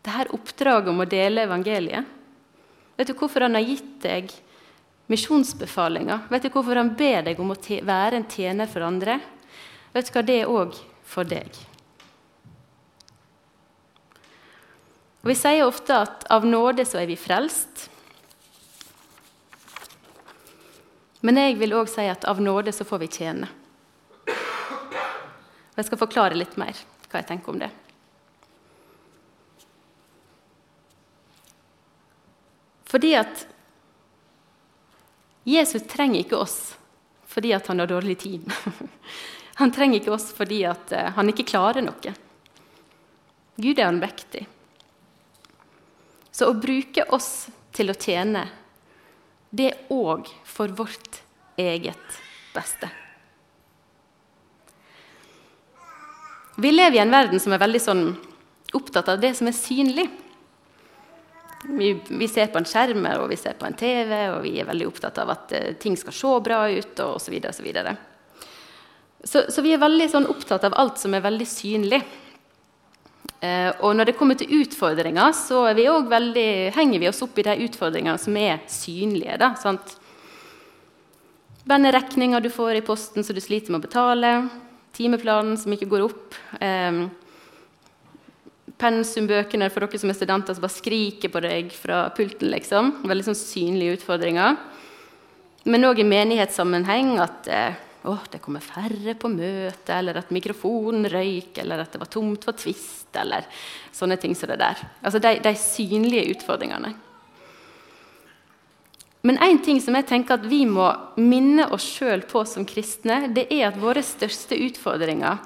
dette 0.00 0.32
oppdraget 0.32 0.94
om 0.94 1.02
å 1.04 1.12
dele 1.12 1.44
evangeliet? 1.44 2.06
Vet 2.96 3.10
du 3.10 3.18
hvorfor 3.18 3.44
han 3.44 3.58
har 3.58 3.68
gitt 3.68 3.98
deg 4.04 4.32
misjonsbefalinga. 5.10 6.20
Vet 6.30 6.46
du 6.46 6.52
hvorfor 6.54 6.78
han 6.78 6.94
ber 6.94 7.24
deg 7.26 7.40
om 7.42 7.50
å 7.50 7.58
være 7.58 8.20
en 8.20 8.28
tjener 8.30 8.70
for 8.70 8.86
andre? 8.86 9.18
Vet 9.94 10.06
du 10.06 10.14
hva 10.14 10.22
det 10.26 10.38
er 10.38 10.52
òg 10.52 10.78
for 11.02 11.26
deg? 11.26 11.50
Og 15.20 15.28
Vi 15.28 15.36
sier 15.36 15.66
ofte 15.66 15.98
at 16.06 16.24
av 16.32 16.46
nåde 16.46 16.86
så 16.88 17.02
er 17.02 17.10
vi 17.10 17.18
frelst. 17.18 17.88
Men 21.20 21.36
jeg 21.36 21.58
vil 21.60 21.74
òg 21.76 21.90
si 21.92 22.06
at 22.08 22.24
av 22.24 22.40
nåde 22.40 22.72
så 22.72 22.86
får 22.88 23.02
vi 23.02 23.10
tjene. 23.18 23.50
Og 24.30 25.76
Jeg 25.76 25.90
skal 25.90 26.00
forklare 26.00 26.38
litt 26.38 26.56
mer 26.60 26.78
hva 27.10 27.20
jeg 27.20 27.28
tenker 27.28 27.52
om 27.52 27.60
det. 27.60 27.68
Fordi 32.90 33.12
at 33.18 33.44
Jesus 35.50 35.86
trenger 35.90 36.22
ikke 36.22 36.38
oss 36.38 36.58
fordi 37.30 37.52
han 37.54 37.82
har 37.82 37.90
dårlig 37.90 38.18
tid. 38.24 38.52
Han 39.60 39.72
trenger 39.72 40.00
ikke 40.00 40.14
oss 40.14 40.30
fordi 40.32 40.62
eh, 40.64 41.10
han 41.12 41.28
ikke 41.28 41.44
klarer 41.50 41.84
noe. 41.84 42.12
Gud 43.60 43.76
er 43.76 43.90
allmektig. 43.90 44.46
Så 46.32 46.48
å 46.48 46.56
bruke 46.56 47.04
oss 47.12 47.50
til 47.76 47.92
å 47.92 47.96
tjene, 47.98 48.46
det 49.52 49.66
er 49.68 49.92
òg 49.92 50.30
for 50.48 50.72
vårt 50.72 51.20
eget 51.60 52.16
beste. 52.54 52.88
Vi 56.56 56.72
lever 56.72 56.96
i 56.96 57.02
en 57.04 57.12
verden 57.12 57.40
som 57.40 57.52
er 57.52 57.60
veldig 57.60 57.84
sånn 57.84 58.04
opptatt 58.72 59.12
av 59.12 59.20
det 59.20 59.34
som 59.36 59.52
er 59.52 59.56
synlig. 59.60 60.08
Vi, 61.64 61.90
vi, 62.08 62.28
ser 62.28 62.48
på 62.48 62.58
en 62.58 62.64
skjerm 62.64 63.04
og 63.18 63.26
vi 63.28 63.36
ser 63.36 63.58
på 63.60 63.66
en 63.68 63.76
TV, 63.76 64.14
og 64.32 64.40
vi 64.46 64.54
er 64.60 64.68
veldig 64.68 64.86
opptatt 64.88 65.18
av 65.20 65.34
at 65.34 65.52
uh, 65.52 65.66
ting 65.80 65.98
skal 66.00 66.16
se 66.16 66.32
bra 66.46 66.62
ut 66.72 67.02
og 67.04 67.18
osv. 67.18 67.36
Så, 67.52 67.64
videre, 67.64 67.94
så, 69.24 69.44
så 69.52 69.64
vi 69.64 69.74
er 69.76 69.82
veldig 69.82 70.08
sånn, 70.08 70.30
opptatt 70.32 70.64
av 70.64 70.78
alt 70.80 71.00
som 71.02 71.14
er 71.14 71.24
veldig 71.26 71.48
synlig. 71.48 72.00
Uh, 73.40 73.72
og 73.84 73.92
når 73.96 74.08
det 74.08 74.16
kommer 74.16 74.40
til 74.40 74.52
utfordringer, 74.62 75.36
så 75.36 75.66
vi 75.76 75.84
veldig, 75.84 76.50
henger 76.76 77.04
vi 77.04 77.12
oss 77.12 77.22
opp 77.24 77.38
i 77.40 77.44
de 77.44 77.58
utfordringene 77.68 78.20
som 78.20 78.40
er 78.40 78.64
synlige. 78.68 79.36
Da, 79.40 79.52
sant? 79.60 79.98
Venneregninger 81.68 82.40
du 82.40 82.48
får 82.52 82.78
i 82.78 82.84
posten 82.84 83.24
som 83.24 83.36
du 83.36 83.44
sliter 83.44 83.72
med 83.72 83.82
å 83.82 83.88
betale. 83.88 84.36
Timeplanen 84.96 85.60
som 85.60 85.76
ikke 85.76 85.92
går 85.92 86.08
opp. 86.08 86.38
Um, 86.56 87.10
pensumbøkene 88.80 89.68
for 89.70 89.84
dere 89.84 90.00
som 90.00 90.10
er 90.12 90.16
studenter, 90.18 90.56
som 90.56 90.64
bare 90.64 90.78
skriker 90.78 91.32
på 91.32 91.42
deg 91.44 91.74
fra 91.76 92.06
pulten. 92.16 92.50
liksom. 92.54 92.96
Veldig 93.04 93.28
sånn 93.28 93.38
synlige 93.38 94.00
utfordringer. 94.00 94.56
Men 95.68 95.84
òg 95.84 96.00
i 96.00 96.08
menighetssammenheng 96.08 97.18
at 97.20 97.48
eh, 97.52 97.78
å, 98.08 98.16
det 98.32 98.40
kommer 98.40 98.64
færre 98.64 99.12
på 99.20 99.28
møte, 99.28 99.92
eller 99.92 100.22
at 100.22 100.32
mikrofonen 100.32 101.04
røyk, 101.12 101.52
eller 101.60 101.82
at 101.82 101.92
det 101.92 102.00
var 102.00 102.08
tomt 102.12 102.46
for 102.48 102.56
tvist, 102.56 103.10
eller 103.20 103.44
sånne 103.92 104.16
ting 104.20 104.32
som 104.36 104.48
det 104.48 104.60
der. 104.62 104.80
Altså 105.04 105.20
de, 105.20 105.36
de 105.44 105.54
synlige 105.60 106.32
utfordringene. 106.36 106.94
Men 109.20 109.36
én 109.44 109.58
ting 109.60 109.82
som 109.84 109.96
jeg 109.98 110.08
tenker 110.08 110.38
at 110.38 110.46
vi 110.48 110.62
må 110.64 110.86
minne 111.20 111.66
oss 111.76 111.84
sjøl 111.98 112.22
på 112.24 112.40
som 112.48 112.64
kristne, 112.64 113.26
det 113.36 113.50
er 113.52 113.66
at 113.68 113.80
våre 113.80 114.00
største 114.04 114.56
utfordringer 114.56 115.42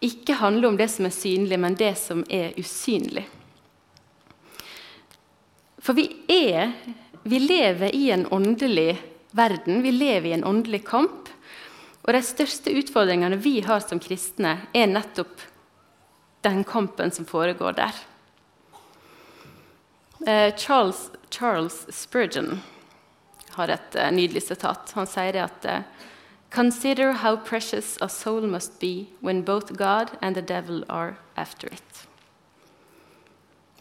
ikke 0.00 0.38
handler 0.40 0.68
om 0.68 0.76
det 0.80 0.88
som 0.88 1.06
er 1.06 1.14
synlig, 1.14 1.58
men 1.60 1.76
det 1.76 1.92
som 2.00 2.24
er 2.28 2.56
usynlig. 2.58 3.26
For 5.80 5.96
vi 5.96 6.08
er 6.28 6.72
Vi 7.22 7.36
lever 7.38 7.92
i 7.94 8.10
en 8.10 8.26
åndelig 8.32 8.96
verden, 9.36 9.82
vi 9.82 9.90
lever 9.92 10.30
i 10.30 10.32
en 10.32 10.44
åndelig 10.44 10.86
kamp. 10.86 11.28
Og 12.00 12.14
de 12.16 12.22
største 12.24 12.72
utfordringene 12.72 13.36
vi 13.36 13.60
har 13.60 13.82
som 13.84 14.00
kristne, 14.00 14.54
er 14.72 14.88
nettopp 14.88 15.42
den 16.40 16.64
kampen 16.64 17.12
som 17.12 17.28
foregår 17.28 17.76
der. 17.76 17.92
Eh, 20.26 20.56
Charles, 20.56 21.10
Charles 21.28 21.86
Spurgeon 21.92 22.60
har 23.50 23.68
et 23.68 23.96
uh, 24.00 24.08
nydelig 24.12 24.42
sitat. 24.42 24.92
Han 24.94 25.08
sier 25.08 25.36
det 25.36 25.44
at 25.44 25.68
uh, 25.68 26.08
Consider 26.50 27.12
how 27.12 27.36
precious 27.36 27.96
a 28.00 28.08
soul 28.08 28.42
must 28.42 28.80
be 28.80 29.08
when 29.20 29.42
both 29.42 29.76
God 29.76 30.18
and 30.20 30.34
the 30.34 30.42
devil 30.42 30.84
are 30.88 31.16
after 31.36 31.68
it. 31.68 32.06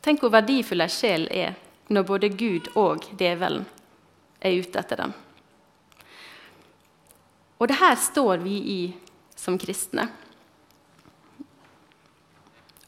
Tenk 0.02 0.22
hvor 0.22 0.32
verdifull 0.32 0.86
ei 0.86 0.94
sjel 0.94 1.26
er 1.34 1.58
når 1.90 2.06
både 2.06 2.30
Gud 2.30 2.70
og 2.78 3.10
djevelen 3.18 3.66
er 4.40 4.62
ute 4.62 4.80
etter 4.80 5.02
dem. 5.02 5.16
Og 7.60 7.68
det 7.68 7.80
her 7.82 7.98
står 8.00 8.38
vi 8.46 8.58
i 8.74 8.82
som 9.36 9.58
kristne. 9.60 10.06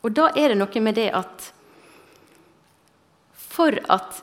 Og 0.01 0.13
da 0.13 0.29
er 0.37 0.53
det 0.53 0.59
noe 0.61 0.83
med 0.83 0.95
det 0.95 1.09
at 1.17 1.49
for 3.51 3.75
at 3.91 4.21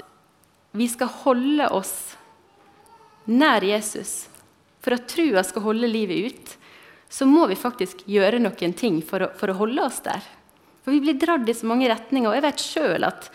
vi 0.79 0.87
skal 0.89 1.11
holde 1.25 1.69
oss 1.75 2.17
nær 3.29 3.65
Jesus, 3.67 4.28
for 4.89 4.97
at 4.97 5.09
trua 5.11 5.45
skal 5.45 5.67
holde 5.67 5.91
livet 5.91 6.33
ut, 6.33 6.57
så 7.13 7.27
må 7.29 7.45
vi 7.51 7.57
faktisk 7.61 8.07
gjøre 8.09 8.41
noen 8.41 8.73
ting 8.77 9.03
for 9.05 9.27
å, 9.27 9.29
for 9.37 9.53
å 9.53 9.57
holde 9.61 9.85
oss 9.85 10.01
der. 10.05 10.25
For 10.81 10.97
vi 10.97 11.03
blir 11.05 11.19
dratt 11.21 11.49
i 11.49 11.57
så 11.57 11.69
mange 11.69 11.89
retninger. 11.91 12.31
Og 12.31 12.37
jeg 12.39 12.45
vet 12.47 12.65
sjøl 12.65 13.05
at 13.05 13.29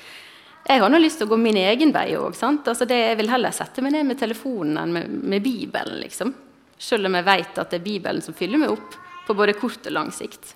jeg 0.64 0.82
har 0.82 0.90
nå 0.90 0.98
lyst 0.98 1.20
til 1.22 1.28
å 1.28 1.34
gå 1.34 1.38
min 1.38 1.60
egen 1.62 1.94
vei 1.94 2.16
òg. 2.18 2.34
Altså 2.42 2.88
jeg 2.90 3.20
vil 3.20 3.30
heller 3.30 3.54
sette 3.54 3.86
meg 3.86 3.94
ned 3.94 4.10
med 4.10 4.18
telefonen 4.18 4.80
enn 4.82 4.96
med, 4.96 5.16
med 5.36 5.46
Bibelen, 5.46 6.02
liksom. 6.02 6.34
Sjøl 6.82 7.06
om 7.06 7.20
jeg 7.20 7.30
vet 7.30 7.62
at 7.62 7.70
det 7.70 7.82
er 7.82 7.86
Bibelen 7.86 8.26
som 8.26 8.38
fyller 8.38 8.62
meg 8.64 8.74
opp 8.74 8.98
på 9.28 9.38
både 9.38 9.54
kort 9.60 9.86
og 9.86 9.94
lang 9.94 10.10
sikt. 10.16 10.56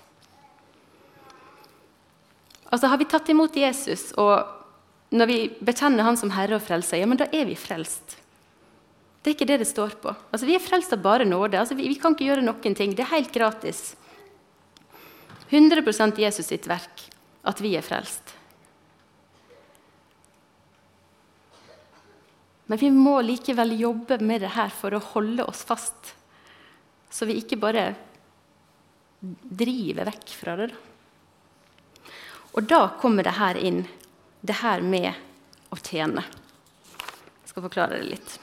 Altså 2.68 2.90
Har 2.90 2.98
vi 2.98 3.06
tatt 3.08 3.30
imot 3.30 3.54
Jesus, 3.56 4.10
og 4.18 5.14
når 5.14 5.30
vi 5.30 5.38
bekjenner 5.64 6.04
Han 6.04 6.18
som 6.20 6.34
Herre 6.34 6.58
og 6.58 6.66
Frelser, 6.66 6.98
ja, 7.00 7.06
men 7.08 7.20
da 7.20 7.30
er 7.32 7.46
vi 7.48 7.54
frelst. 7.56 8.18
Det 9.28 9.34
er 9.34 9.36
ikke 9.42 9.46
det 9.50 9.56
det 9.60 9.68
står 9.68 9.94
på. 10.00 10.12
Altså 10.32 10.46
Vi 10.48 10.54
er 10.56 10.62
frelst 10.64 10.92
av 10.96 11.02
bare 11.04 11.26
nåde. 11.28 11.58
Altså 11.60 11.74
vi, 11.76 11.84
vi 11.92 11.98
kan 12.00 12.14
ikke 12.14 12.30
gjøre 12.30 12.44
noen 12.46 12.76
ting. 12.78 12.94
Det 12.96 13.02
er 13.04 13.10
helt 13.10 13.28
gratis. 13.34 13.90
100% 15.50 16.16
Jesus 16.22 16.48
sitt 16.48 16.64
verk 16.64 17.02
at 17.44 17.60
vi 17.60 17.74
er 17.76 17.84
frelst. 17.84 18.32
Men 22.72 22.80
vi 22.80 22.88
må 22.88 23.18
likevel 23.20 23.76
jobbe 23.76 24.16
med 24.24 24.46
det 24.46 24.54
her 24.56 24.72
for 24.72 24.96
å 24.96 25.04
holde 25.10 25.44
oss 25.44 25.60
fast, 25.68 26.14
så 27.12 27.28
vi 27.28 27.36
ikke 27.42 27.60
bare 27.60 27.86
driver 29.20 30.08
vekk 30.08 30.36
fra 30.40 30.56
det. 30.64 30.72
Og 32.56 32.64
da 32.64 32.86
kommer 32.96 33.28
det 33.28 33.36
her 33.36 33.60
inn, 33.60 33.84
det 34.40 34.62
her 34.64 34.80
med 34.80 35.12
å 35.68 35.84
tjene. 35.84 36.24
Jeg 37.44 37.52
skal 37.52 37.68
forklare 37.68 38.00
det 38.00 38.14
litt. 38.16 38.38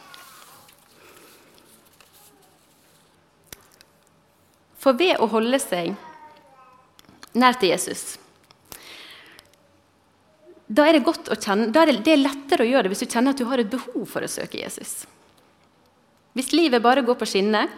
For 4.86 4.98
ved 4.98 5.18
å 5.18 5.30
holde 5.32 5.58
seg 5.62 5.96
nær 7.36 7.58
til 7.58 7.74
Jesus 7.74 8.14
da 10.66 10.88
er 10.90 10.98
kjenne, 10.98 11.70
da 11.70 11.84
er 11.84 11.94
det, 11.94 12.10
er 12.10 12.24
lettere 12.24 12.66
å 12.66 12.70
gjøre 12.70 12.88
det 12.88 12.94
hvis 12.96 13.04
du 13.06 13.12
kjenner 13.12 13.36
at 13.36 13.42
du 13.42 13.46
har 13.46 13.62
et 13.62 13.70
behov 13.70 14.06
for 14.10 14.26
å 14.26 14.30
søke 14.30 14.58
Jesus. 14.58 15.04
Hvis 16.34 16.52
livet 16.56 16.82
bare 16.84 17.06
går 17.06 17.18
på 17.20 17.28
skinner, 17.30 17.70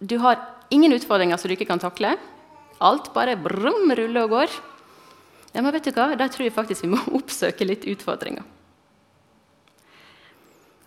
du 0.00 0.16
har 0.24 0.40
ingen 0.72 0.96
utfordringer 0.96 1.36
som 1.36 1.50
du 1.50 1.56
ikke 1.56 1.68
kan 1.68 1.82
takle, 1.82 2.14
alt 2.80 3.12
bare 3.12 3.36
brum, 3.36 3.92
ruller 3.92 4.24
og 4.24 4.32
går, 4.38 4.56
ja, 5.52 5.62
men 5.62 5.72
vet 5.72 5.88
du 5.88 5.92
hva? 5.96 6.10
da 6.16 6.28
tror 6.32 6.48
jeg 6.48 6.56
faktisk 6.56 6.84
vi 6.84 6.94
må 6.96 7.00
oppsøke 7.20 7.68
litt 7.68 7.84
utfordringer. 7.88 8.44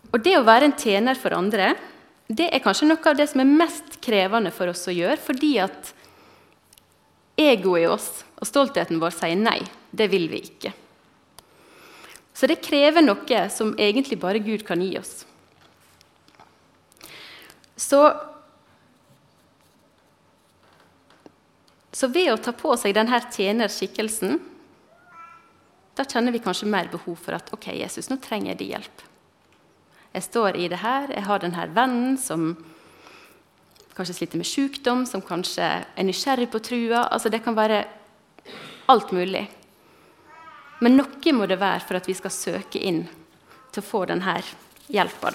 Og 0.09 0.25
det 0.25 0.35
å 0.39 0.45
være 0.45 0.71
en 0.71 0.77
tjener 0.77 1.17
for 1.17 1.37
andre 1.37 1.75
det 2.29 2.45
er 2.53 2.61
kanskje 2.61 2.85
noe 2.85 3.01
av 3.09 3.17
det 3.17 3.25
som 3.31 3.41
er 3.41 3.49
mest 3.49 3.97
krevende 4.05 4.51
for 4.53 4.69
oss 4.69 4.85
å 4.89 4.93
gjøre, 4.93 5.17
fordi 5.17 5.55
at 5.63 5.93
egoet 7.39 7.81
i 7.81 7.87
oss 7.89 8.09
og 8.37 8.45
stoltheten 8.45 9.01
vår 9.01 9.15
sier 9.15 9.39
nei. 9.39 9.57
Det 9.89 10.05
vil 10.11 10.27
vi 10.29 10.43
ikke. 10.45 10.71
Så 12.37 12.47
det 12.47 12.61
krever 12.61 13.01
noe 13.01 13.41
som 13.49 13.73
egentlig 13.81 14.19
bare 14.21 14.43
Gud 14.45 14.61
kan 14.67 14.81
gi 14.85 14.93
oss. 14.99 15.25
Så, 17.79 18.03
så 21.91 22.11
ved 22.13 22.29
å 22.35 22.37
ta 22.37 22.53
på 22.53 22.77
seg 22.77 22.93
denne 22.93 23.23
tjenerskikkelsen, 23.25 24.37
da 25.97 26.05
kjenner 26.05 26.35
vi 26.35 26.45
kanskje 26.45 26.69
mer 26.69 26.91
behov 26.93 27.17
for 27.17 27.35
at 27.35 27.49
ok, 27.55 27.71
Jesus, 27.81 28.11
nå 28.11 28.21
trenger 28.21 28.53
jeg 28.53 28.61
din 28.61 28.75
hjelp. 28.75 29.08
Jeg 30.13 30.25
står 30.25 30.57
i 30.57 30.67
det 30.71 30.81
her, 30.81 31.11
jeg 31.13 31.25
har 31.27 31.41
denne 31.43 31.67
vennen 31.75 32.17
som 32.17 32.51
kanskje 33.97 34.15
sliter 34.15 34.39
med 34.39 34.47
sykdom, 34.47 35.05
som 35.05 35.21
kanskje 35.21 35.67
er 35.83 36.07
nysgjerrig 36.07 36.49
på 36.49 36.61
trua. 36.63 37.05
Altså, 37.11 37.29
det 37.29 37.43
kan 37.45 37.57
være 37.57 37.83
alt 38.89 39.11
mulig. 39.13 39.45
Men 40.79 40.95
noe 40.95 41.33
må 41.35 41.45
det 41.45 41.59
være 41.59 41.83
for 41.85 41.99
at 41.99 42.07
vi 42.07 42.15
skal 42.17 42.33
søke 42.33 42.79
inn 42.79 43.03
til 43.69 43.83
å 43.83 43.85
få 43.85 44.05
denne 44.09 44.37
hjelpa. 44.89 45.33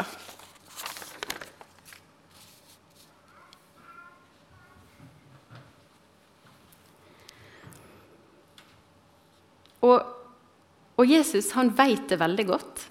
Og, 9.85 10.01
og, 10.97 11.05
Jesus 11.05 11.51
han 11.59 11.75
vet 11.77 12.09
det 12.09 12.17
veldig 12.23 12.47
godt, 12.49 12.87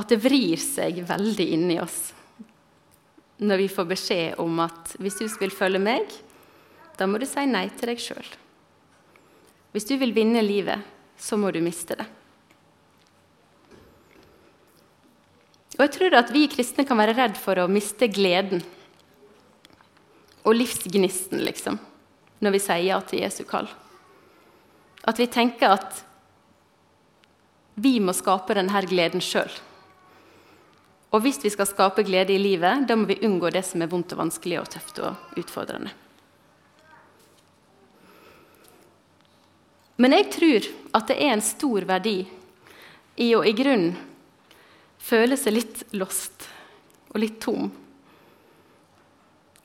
at 0.00 0.10
det 0.10 0.20
vrir 0.22 0.60
seg 0.60 1.02
veldig 1.08 1.46
inni 1.56 1.76
oss 1.82 2.00
når 3.40 3.62
vi 3.62 3.68
får 3.72 3.88
beskjed 3.88 4.40
om 4.42 4.58
at 4.60 4.94
hvis 5.00 5.16
du 5.16 5.24
vil 5.40 5.52
følge 5.54 5.80
meg, 5.80 6.12
da 7.00 7.06
må 7.08 7.18
du 7.20 7.24
si 7.28 7.46
nei 7.48 7.66
til 7.72 7.88
deg 7.88 8.00
sjøl. 8.02 8.26
Hvis 9.72 9.86
du 9.88 9.94
vil 10.00 10.12
vinne 10.12 10.42
livet, 10.44 10.82
så 11.16 11.38
må 11.40 11.52
du 11.54 11.60
miste 11.64 11.96
det. 11.96 12.06
Og 15.78 15.86
jeg 15.86 15.94
tror 15.94 16.18
at 16.18 16.32
vi 16.34 16.44
kristne 16.52 16.84
kan 16.84 17.00
være 17.00 17.16
redd 17.16 17.40
for 17.40 17.56
å 17.62 17.70
miste 17.70 18.10
gleden 18.12 18.60
og 20.44 20.56
livsgnisten, 20.56 21.40
liksom, 21.44 21.78
når 22.44 22.56
vi 22.56 22.60
sier 22.60 22.84
ja 22.90 23.00
til 23.00 23.22
Jesu 23.24 23.46
kall. 23.48 23.70
At 25.08 25.16
vi 25.20 25.30
tenker 25.32 25.78
at 25.78 26.04
vi 27.80 27.96
må 28.04 28.12
skape 28.12 28.52
denne 28.58 28.84
gleden 28.84 29.24
sjøl. 29.24 29.48
Og 31.10 31.24
hvis 31.24 31.40
vi 31.42 31.50
skal 31.50 31.66
skape 31.66 32.04
glede 32.06 32.34
i 32.36 32.38
livet, 32.38 32.86
da 32.86 32.94
må 32.96 33.08
vi 33.08 33.18
unngå 33.26 33.50
det 33.50 33.64
som 33.66 33.82
er 33.82 33.90
vondt 33.90 34.14
og 34.14 34.22
vanskelig 34.22 34.60
og 34.60 34.70
tøft 34.70 35.00
og 35.02 35.40
utfordrende. 35.40 35.90
Men 40.00 40.14
jeg 40.16 40.30
tror 40.32 40.68
at 40.96 41.10
det 41.10 41.18
er 41.20 41.34
en 41.34 41.44
stor 41.44 41.84
verdi 41.88 42.22
i 43.20 43.34
å 43.36 43.42
i 43.44 43.52
grunnen 43.52 43.98
føle 45.00 45.36
seg 45.36 45.56
litt 45.56 45.82
lost 45.98 46.46
og 47.10 47.18
litt 47.20 47.36
tom. 47.42 47.68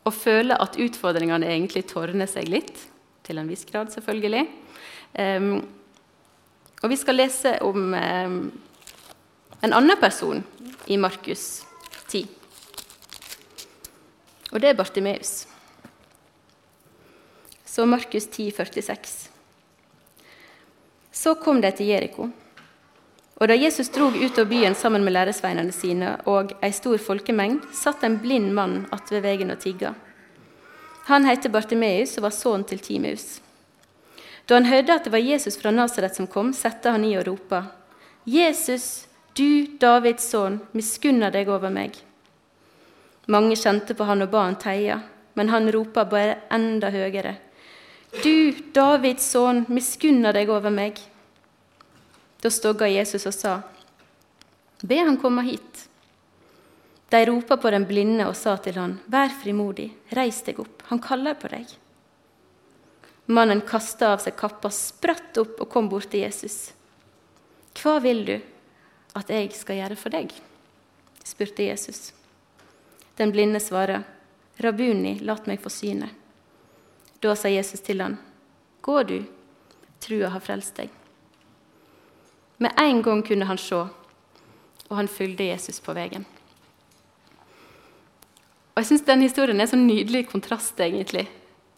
Og 0.06 0.14
føle 0.14 0.58
at 0.60 0.78
utfordringene 0.82 1.48
egentlig 1.54 1.86
tårner 1.90 2.30
seg 2.30 2.50
litt, 2.52 2.76
til 3.26 3.40
en 3.42 3.48
viss 3.50 3.64
grad 3.70 3.94
selvfølgelig. 3.94 4.44
Um, 5.18 5.64
og 6.84 6.92
vi 6.92 6.98
skal 7.00 7.18
lese 7.18 7.56
om 7.66 7.96
um, 7.96 8.40
en 9.65 9.73
annen 9.73 9.97
person 9.97 10.43
i 10.86 10.97
Markus 10.97 11.65
10. 12.08 12.28
Og 14.51 14.62
det 14.62 14.69
er 14.69 14.78
Bartimeus. 14.78 15.47
Så 17.65 17.86
Markus 17.86 18.28
10, 18.28 18.51
46. 18.51 19.30
Så 21.12 21.34
kom 21.41 21.62
de 21.62 21.71
til 21.73 21.89
Jeriko. 21.89 22.28
Og 23.36 23.49
da 23.49 23.56
Jesus 23.58 23.89
drog 23.89 24.15
ut 24.15 24.38
av 24.39 24.47
byen 24.47 24.78
sammen 24.78 25.04
med 25.04 25.15
læresveinene 25.15 25.73
sine 25.75 26.13
og 26.30 26.54
ei 26.63 26.69
stor 26.71 27.01
folkemengd, 27.01 27.65
satt 27.73 28.06
en 28.06 28.19
blind 28.21 28.54
mann 28.54 28.86
ved 29.10 29.25
veien 29.25 29.51
og 29.51 29.60
tigga. 29.60 29.95
Han 31.10 31.25
het 31.25 31.49
Bartimeus 31.51 32.15
og 32.19 32.30
var 32.30 32.38
sønn 32.38 32.63
til 32.69 32.80
Timeus. 32.80 33.41
Da 34.45 34.60
han 34.60 34.69
hørte 34.69 34.93
at 34.93 35.10
det 35.10 35.12
var 35.12 35.25
Jesus 35.25 35.58
fra 35.58 35.73
Nasaret 35.73 36.15
som 36.15 36.30
kom, 36.30 36.54
satte 36.54 36.93
han 36.93 37.04
i 37.04 37.17
og 37.17 37.25
ropa. 37.28 37.65
Jesus, 38.25 39.08
du 39.36 39.67
Davids 39.80 40.30
sønn, 40.32 40.62
miskunner 40.71 41.34
deg 41.34 41.50
over 41.52 41.71
meg. 41.74 41.98
Mange 43.28 43.58
kjente 43.60 43.95
på 43.98 44.06
han 44.08 44.24
og 44.24 44.32
ba 44.32 44.45
han 44.45 44.56
teie, 44.62 45.00
men 45.36 45.52
han 45.52 45.67
ropa 45.74 46.06
bare 46.08 46.38
enda 46.56 46.91
høyere. 46.93 47.36
Du, 48.24 48.56
Davids 48.71 49.28
sønn, 49.34 49.65
miskunner 49.67 50.36
deg 50.36 50.52
over 50.54 50.71
meg. 50.71 51.02
Da 52.39 52.52
stogga 52.54 52.88
Jesus 52.88 53.28
og 53.28 53.36
sa, 53.36 53.58
Be 54.86 55.02
han 55.02 55.19
komme 55.19 55.43
hit. 55.48 55.86
De 57.12 57.21
ropa 57.28 57.58
på 57.60 57.71
den 57.76 57.86
blinde 57.89 58.28
og 58.30 58.36
sa 58.39 58.56
til 58.62 58.80
han, 58.80 59.00
Vær 59.12 59.36
frimodig, 59.41 59.89
reis 60.15 60.41
deg 60.48 60.63
opp, 60.63 60.88
han 60.88 61.04
kaller 61.04 61.36
på 61.39 61.52
deg. 61.52 61.67
Mannen 63.36 63.65
kasta 63.67 64.13
av 64.13 64.24
seg 64.24 64.36
kappa, 64.38 64.69
spratt 64.71 65.38
opp 65.41 65.63
og 65.63 65.71
kom 65.71 65.89
bort 65.89 66.12
til 66.13 66.24
Jesus. 66.24 66.69
Hva 67.76 67.98
vil 68.00 68.21
du 68.28 68.36
at 69.15 69.32
jeg 69.32 69.51
skal 69.56 69.80
gjøre 69.80 69.97
for 69.99 70.13
deg? 70.13 70.34
spurte 71.25 71.65
Jesus. 71.65 72.13
Den 73.17 73.32
blinde 73.34 73.60
svarer, 73.63 74.04
Rabuni, 74.62 75.17
lat 75.25 75.47
meg 75.49 75.60
få 75.63 75.71
syne. 75.73 76.12
Da 77.23 77.34
sa 77.36 77.49
Jesus 77.49 77.82
til 77.84 78.04
han, 78.04 78.19
Gå 78.86 79.01
du, 79.04 79.17
trua 80.04 80.30
har 80.30 80.43
frelst 80.43 80.78
deg. 80.78 80.91
Med 82.62 82.75
en 82.80 83.01
gang 83.04 83.23
kunne 83.25 83.47
han 83.49 83.60
se 83.60 83.82
og 84.89 84.97
han 84.99 85.10
fulgte 85.10 85.47
Jesus 85.47 85.80
på 85.82 85.95
veien. 85.97 86.25
Og 88.75 88.82
jeg 88.82 88.89
synes 88.89 89.06
denne 89.08 89.28
historien 89.28 89.62
er 89.62 89.69
sånn 89.71 89.88
nydelig 89.88 90.25
kontrast 90.30 90.80
egentlig, 90.84 91.25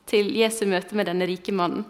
til 0.08 0.32
Jesu 0.36 0.66
møte 0.70 0.96
med 0.98 1.10
denne 1.10 1.28
rike 1.30 1.54
mannen. 1.56 1.86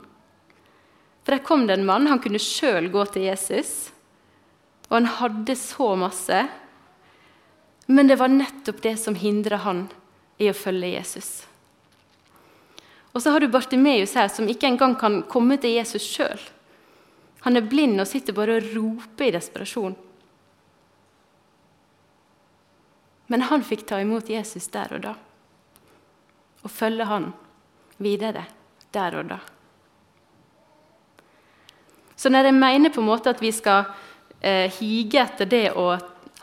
For 1.23 1.35
Der 1.35 1.43
kom 1.43 1.65
det 1.67 1.77
en 1.77 1.85
mann. 1.85 2.07
Han 2.07 2.21
kunne 2.23 2.39
sjøl 2.39 2.89
gå 2.91 3.03
til 3.11 3.27
Jesus, 3.27 3.91
og 4.87 4.95
han 4.95 5.09
hadde 5.19 5.55
så 5.59 5.91
masse. 5.99 6.47
Men 7.87 8.07
det 8.07 8.19
var 8.19 8.31
nettopp 8.31 8.81
det 8.83 8.95
som 8.99 9.15
hindra 9.15 9.59
han 9.63 9.87
i 10.37 10.49
å 10.51 10.55
følge 10.55 10.93
Jesus. 10.95 11.31
Og 13.15 13.23
så 13.23 13.31
har 13.33 13.41
du 13.41 13.49
Bartimeus 13.51 14.13
her, 14.13 14.27
som 14.29 14.47
ikke 14.47 14.67
engang 14.69 14.95
kan 14.99 15.21
komme 15.31 15.57
til 15.57 15.73
Jesus 15.77 16.05
sjøl. 16.05 16.39
Han 17.47 17.57
er 17.57 17.65
blind 17.65 17.99
og 18.01 18.09
sitter 18.09 18.35
bare 18.35 18.59
og 18.59 18.67
roper 18.75 19.29
i 19.29 19.33
desperasjon. 19.35 19.95
Men 23.27 23.43
han 23.49 23.65
fikk 23.65 23.85
ta 23.87 23.99
imot 24.03 24.29
Jesus 24.31 24.69
der 24.71 24.93
og 24.95 25.03
da, 25.03 25.13
og 26.63 26.71
følge 26.71 27.07
han 27.09 27.31
videre 27.99 28.45
der 28.95 29.17
og 29.19 29.31
da. 29.33 29.39
Så 32.17 32.31
når 32.33 32.49
jeg 32.49 32.57
mener 32.57 32.93
på 32.93 33.01
en 33.03 33.09
måte 33.09 33.29
at 33.33 33.41
vi 33.43 33.51
skal 33.53 33.89
eh, 34.41 34.67
hige 34.79 35.21
etter 35.23 35.49
det 35.49 35.65
å 35.77 35.89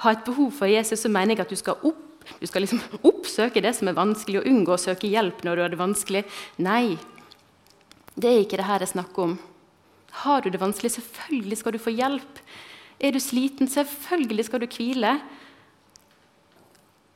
ha 0.02 0.12
et 0.12 0.24
behov 0.26 0.52
for 0.58 0.70
Jesus, 0.70 1.00
så 1.04 1.10
mener 1.12 1.34
jeg 1.34 1.46
at 1.46 1.54
du 1.54 1.58
skal, 1.58 1.78
opp, 1.86 2.28
du 2.40 2.46
skal 2.48 2.64
liksom 2.64 2.82
oppsøke 3.10 3.62
det 3.64 3.74
som 3.78 3.90
er 3.90 3.98
vanskelig, 3.98 4.42
og 4.42 4.50
unngå 4.50 4.76
å 4.76 4.80
søke 4.80 5.10
hjelp 5.10 5.44
når 5.46 5.56
du 5.56 5.64
har 5.64 5.74
det 5.74 5.80
vanskelig. 5.80 6.24
Nei, 6.64 6.96
det 8.14 8.30
er 8.30 8.44
ikke 8.44 8.60
det 8.60 8.68
her 8.68 8.84
jeg 8.84 8.94
snakker 8.94 9.28
om. 9.28 9.38
Har 10.24 10.44
du 10.44 10.50
det 10.50 10.62
vanskelig, 10.62 10.92
selvfølgelig 10.94 11.58
skal 11.58 11.74
du 11.74 11.82
få 11.82 11.94
hjelp. 11.94 12.42
Er 13.02 13.14
du 13.14 13.20
sliten, 13.20 13.70
selvfølgelig 13.70 14.46
skal 14.46 14.62
du 14.62 14.68
hvile. 14.70 15.16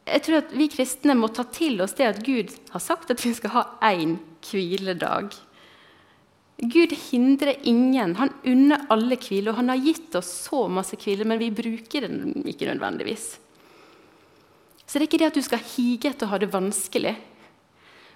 Jeg 0.08 0.24
tror 0.24 0.40
at 0.40 0.54
Vi 0.56 0.66
kristne 0.72 1.14
må 1.14 1.28
ta 1.30 1.44
til 1.52 1.80
oss 1.84 1.94
det 1.98 2.08
at 2.08 2.24
Gud 2.24 2.54
har 2.72 2.82
sagt 2.82 3.12
at 3.12 3.22
vi 3.24 3.34
skal 3.36 3.54
ha 3.54 3.64
én 3.86 4.16
hviledag. 4.48 5.36
Gud 6.58 6.92
hindrer 6.92 7.54
ingen. 7.62 8.16
Han 8.16 8.32
unner 8.42 8.86
alle 8.90 9.16
hvile. 9.16 9.52
Og 9.52 9.60
han 9.60 9.70
har 9.70 9.82
gitt 9.82 10.14
oss 10.18 10.30
så 10.48 10.64
masse 10.68 10.98
hvile, 10.98 11.26
men 11.28 11.38
vi 11.38 11.52
bruker 11.54 12.08
den 12.08 12.42
ikke 12.50 12.66
nødvendigvis. 12.66 13.36
Så 14.86 14.96
det 14.96 15.04
er 15.04 15.06
ikke 15.06 15.20
det 15.20 15.30
at 15.30 15.38
du 15.38 15.44
skal 15.44 15.66
hige 15.76 16.10
etter 16.10 16.26
å 16.26 16.32
ha 16.32 16.40
det 16.42 16.50
vanskelig. 16.50 17.14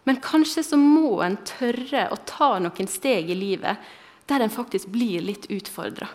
Men 0.08 0.18
kanskje 0.24 0.64
så 0.66 0.78
må 0.80 1.20
en 1.22 1.36
tørre 1.46 2.08
å 2.10 2.18
ta 2.26 2.56
noen 2.58 2.88
steg 2.90 3.30
i 3.30 3.38
livet 3.38 3.92
der 4.26 4.42
en 4.42 4.50
faktisk 4.50 4.90
blir 4.90 5.22
litt 5.22 5.46
utfordra. 5.52 6.08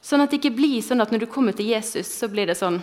Sånn 0.00 0.22
at 0.22 0.32
det 0.32 0.40
ikke 0.40 0.56
blir 0.56 0.82
sånn 0.82 1.02
at 1.02 1.12
når 1.12 1.24
du 1.24 1.30
kommer 1.30 1.54
til 1.54 1.70
Jesus, 1.70 2.10
så 2.10 2.30
blir 2.30 2.48
det 2.50 2.58
sånn 2.58 2.80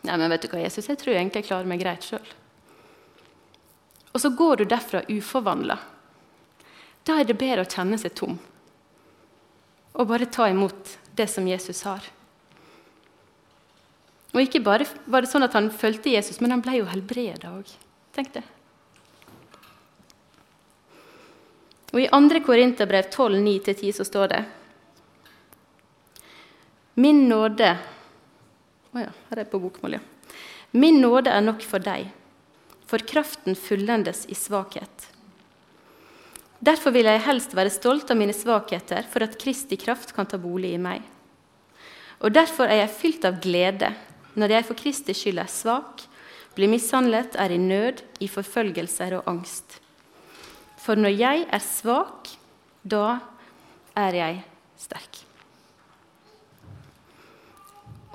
Nei, 0.00 0.14
men 0.16 0.30
vet 0.32 0.46
du 0.46 0.48
hva, 0.48 0.62
Jesus, 0.62 0.86
jeg 0.88 0.96
tror 0.96 1.12
egentlig 1.12 1.42
jeg 1.42 1.50
klarer 1.50 1.68
meg 1.68 1.82
greit 1.82 2.06
sjøl. 2.08 2.28
Og 4.16 4.22
så 4.22 4.30
går 4.32 4.62
du 4.62 4.70
derfra 4.70 5.02
uforvandla. 5.12 5.76
Da 7.06 7.18
er 7.20 7.28
det 7.28 7.38
bedre 7.40 7.64
å 7.64 7.70
kjenne 7.70 7.98
seg 8.00 8.14
tom 8.18 8.38
og 9.90 10.06
bare 10.08 10.28
ta 10.30 10.46
imot 10.48 10.98
det 11.18 11.26
som 11.28 11.48
Jesus 11.48 11.82
har. 11.82 12.04
Og 14.30 14.44
ikke 14.44 14.62
bare 14.62 14.86
var 15.10 15.24
det 15.24 15.30
sånn 15.32 15.44
at 15.44 15.56
han 15.58 15.70
fulgte 15.74 16.12
Jesus, 16.12 16.38
men 16.40 16.54
han 16.54 16.62
ble 16.62 16.78
jo 16.78 16.88
helbreda 16.88 17.50
òg. 17.56 17.70
Tenk 18.14 18.30
det. 18.36 18.44
Og 21.90 21.98
I 22.04 22.06
2. 22.06 22.40
Korinterbrev 22.46 23.10
12, 23.10 23.40
9-10 23.42 23.96
så 23.98 24.06
står 24.06 24.30
det 24.30 24.40
Min 27.00 27.24
nåde 27.28 27.72
Å 27.74 28.94
oh 28.94 29.02
ja, 29.02 29.10
her 29.10 29.38
er 29.38 29.42
det 29.42 29.50
på 29.50 29.60
bokmål, 29.62 29.98
ja. 29.98 30.02
Min 30.70 31.00
nåde 31.02 31.32
er 31.34 31.42
nok 31.42 31.64
for 31.66 31.82
deg, 31.82 32.12
for 32.86 33.02
kraften 33.06 33.58
fullendes 33.58 34.22
i 34.30 34.36
svakhet. 34.38 35.08
Derfor 36.60 36.92
vil 36.92 37.08
jeg 37.08 37.22
helst 37.24 37.54
være 37.56 37.72
stolt 37.72 38.10
av 38.12 38.18
mine 38.20 38.34
svakheter, 38.36 39.06
for 39.08 39.24
at 39.24 39.38
Kristi 39.40 39.78
kraft 39.80 40.12
kan 40.12 40.28
ta 40.28 40.36
bolig 40.40 40.74
i 40.76 40.82
meg. 40.82 41.00
Og 42.20 42.34
derfor 42.36 42.68
er 42.68 42.82
jeg 42.82 42.96
fylt 42.98 43.24
av 43.24 43.38
glede 43.40 43.94
når 44.36 44.52
jeg 44.54 44.66
for 44.68 44.78
Kristi 44.78 45.16
skyld 45.16 45.40
er 45.40 45.48
svak, 45.50 46.04
blir 46.54 46.68
mishandlet, 46.68 47.38
er 47.40 47.54
i 47.54 47.58
nød, 47.58 48.02
i 48.20 48.28
forfølgelser 48.28 49.16
og 49.16 49.30
angst. 49.30 49.78
For 50.80 51.00
når 51.00 51.16
jeg 51.16 51.46
er 51.48 51.64
svak, 51.64 52.28
da 52.84 53.20
er 53.96 54.20
jeg 54.20 54.38
sterk. 54.80 55.24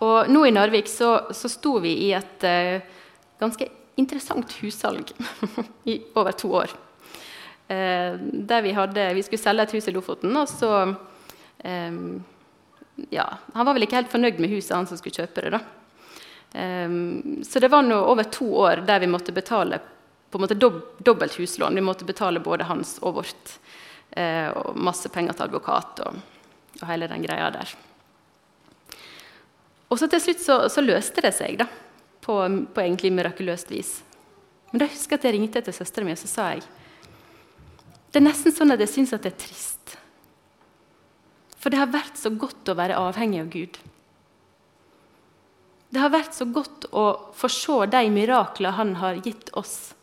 Og 0.06 0.30
nå 0.30 0.46
i 0.46 0.54
Narvik 0.54 0.90
så, 0.92 1.32
så 1.34 1.50
sto 1.50 1.78
vi 1.82 1.96
i 2.06 2.12
et 2.14 2.46
uh, 2.46 2.78
ganske 3.42 3.70
interessant 3.98 4.58
hussalg 4.60 5.14
i 5.92 6.02
over 6.14 6.36
to 6.36 6.52
år. 6.62 6.74
Eh, 7.68 8.18
der 8.20 8.62
vi, 8.62 8.72
hadde, 8.78 9.08
vi 9.18 9.24
skulle 9.26 9.42
selge 9.42 9.66
et 9.66 9.74
hus 9.74 9.88
i 9.90 9.94
Lofoten, 9.96 10.36
og 10.38 10.50
så 10.50 10.72
eh, 11.66 11.98
ja, 13.10 13.26
Han 13.54 13.66
var 13.66 13.74
vel 13.74 13.88
ikke 13.88 13.98
helt 13.98 14.14
fornøyd 14.14 14.38
med 14.40 14.54
huset, 14.54 14.76
han 14.76 14.88
som 14.90 15.00
skulle 15.00 15.18
kjøpe 15.18 15.48
det. 15.48 15.58
da. 15.58 15.62
Eh, 16.62 17.00
så 17.44 17.60
det 17.64 17.72
var 17.74 17.88
nå 17.88 17.98
over 18.06 18.30
to 18.30 18.52
år 18.68 18.86
der 18.86 19.02
vi 19.02 19.10
måtte 19.12 19.34
betale 19.36 19.82
på 20.30 20.38
en 20.38 20.46
måte 20.46 20.58
dob 20.60 20.82
dobbelt 21.00 21.36
huslån. 21.40 21.76
Vi 21.76 21.82
måtte 21.82 22.06
betale 22.06 22.40
både 22.44 22.68
hans 22.68 22.98
og 23.02 23.22
vårt. 23.22 23.58
Eh, 24.12 24.50
og 24.52 24.78
masse 24.78 25.10
penger 25.10 25.36
til 25.36 25.48
advokat 25.48 26.00
og, 26.06 26.18
og, 26.82 26.86
hele 26.88 27.08
den 27.12 27.24
greia 27.26 27.50
der. 27.52 27.74
Og 29.90 30.00
så 30.00 30.08
til 30.12 30.22
slutt 30.22 30.44
så, 30.44 30.58
så 30.72 30.84
løste 30.84 31.24
det 31.24 31.34
seg, 31.36 31.58
da. 31.60 31.68
På, 32.26 32.40
på 32.74 32.82
egentlig 32.82 33.12
mirakuløst 33.14 33.70
vis. 33.72 34.00
Men 34.72 34.82
da 34.82 34.88
husker 34.90 35.16
jeg 35.16 35.22
at 35.22 35.28
jeg 35.28 35.36
ringte 35.36 35.62
til 35.66 35.76
søstera 35.78 36.08
mi 36.08 36.16
og 36.16 36.20
så 36.20 36.30
sa 36.32 36.48
jeg 36.56 36.64
det 38.16 38.22
er 38.22 38.30
nesten 38.30 38.54
sånn 38.56 38.72
at 38.72 38.80
jeg 38.80 38.94
syns 38.94 39.12
det 39.12 39.28
er 39.28 39.34
trist. 39.36 39.98
For 41.60 41.74
det 41.74 41.82
har 41.82 41.90
vært 41.92 42.16
så 42.16 42.30
godt 42.32 42.70
å 42.72 42.76
være 42.80 42.96
avhengig 42.96 43.42
av 43.42 43.50
Gud. 43.52 43.80
Det 45.92 46.00
har 46.00 46.14
vært 46.14 46.38
så 46.38 46.48
godt 46.48 46.88
å 46.96 47.04
få 47.36 47.50
se 47.52 47.76
de 47.92 48.02
mirakler 48.16 48.78
Han 48.78 48.94
har 49.02 49.20
gitt 49.26 49.52
oss 49.60 49.96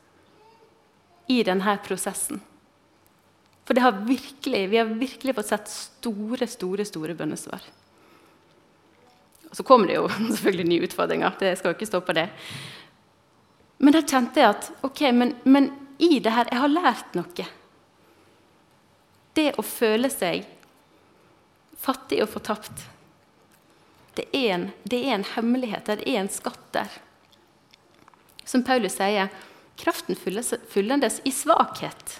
i 1.32 1.38
denne 1.46 1.78
prosessen. 1.86 2.42
For 3.64 3.80
har 3.80 4.04
virkelig, 4.04 4.60
vi 4.68 4.80
har 4.82 4.92
virkelig 4.92 5.36
fått 5.38 5.48
sett 5.54 5.72
store, 5.72 6.50
store, 6.52 6.84
store 6.84 7.16
bønnesvar. 7.16 7.64
Og 9.48 9.56
så 9.56 9.64
kommer 9.64 9.88
det 9.88 9.96
jo 10.02 10.04
selvfølgelig 10.34 10.68
nye 10.68 10.90
utfordringer. 10.90 11.40
det 11.40 11.56
skal 11.56 11.72
jo 11.72 11.78
ikke 11.80 11.90
stå 11.94 12.04
på 12.04 12.18
det. 12.20 12.28
Men 13.80 13.96
da 13.96 14.04
kjente 14.04 14.44
jeg 14.44 14.52
at 14.52 14.70
ok, 14.84 15.02
men, 15.16 15.34
men 15.48 15.72
i 15.96 16.18
det 16.20 16.36
her, 16.36 16.52
jeg 16.52 16.60
har 16.60 16.76
lært 16.76 17.16
noe. 17.16 17.50
Det 19.36 19.52
å 19.58 19.64
føle 19.64 20.10
seg 20.12 20.44
fattig 21.82 22.20
og 22.22 22.30
fortapt, 22.30 22.84
det 24.14 24.26
er, 24.36 24.48
en, 24.54 24.66
det 24.84 24.98
er 25.06 25.16
en 25.16 25.24
hemmelighet, 25.24 25.88
det 25.88 26.04
er 26.04 26.20
en 26.20 26.28
skatt 26.30 26.66
der. 26.74 26.98
Som 28.44 28.64
Paulus 28.66 28.98
sier, 28.98 29.32
kraften 29.80 30.18
fullendes 30.18 31.20
i 31.24 31.32
svakhet. 31.32 32.18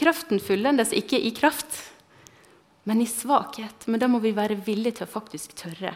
Kraften 0.00 0.40
fullendes 0.40 0.94
ikke 0.96 1.20
i 1.20 1.30
kraft, 1.36 1.76
men 2.88 3.02
i 3.04 3.06
svakhet. 3.06 3.86
Men 3.86 4.00
da 4.00 4.08
må 4.08 4.22
vi 4.24 4.32
være 4.34 4.56
villige 4.64 5.00
til 5.00 5.08
å 5.08 5.12
faktisk 5.12 5.54
tørre 5.60 5.92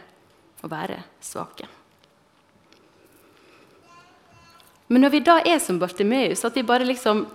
å 0.60 0.70
være 0.70 1.00
svake. 1.24 1.68
Men 4.88 5.04
når 5.04 5.12
vi 5.12 5.24
da 5.24 5.36
er 5.44 5.58
som 5.60 5.80
Bartimeus, 5.80 6.44
at 6.44 6.56
vi 6.56 6.64
bare 6.66 6.86
liksom 6.88 7.26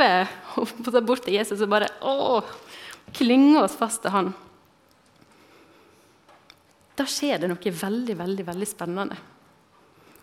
hopper 0.00 0.28
hopper 0.54 1.00
bort 1.04 1.24
til 1.24 1.36
Jesus 1.36 1.60
og 1.60 1.70
bare 1.72 1.88
å, 2.02 2.40
klynger 3.16 3.64
oss 3.64 3.76
fast 3.78 4.02
til 4.04 4.14
han. 4.14 4.32
Da 6.96 7.06
skjer 7.08 7.40
det 7.40 7.48
noe 7.50 7.72
veldig, 7.82 8.16
veldig, 8.18 8.46
veldig 8.48 8.68
spennende. 8.68 9.18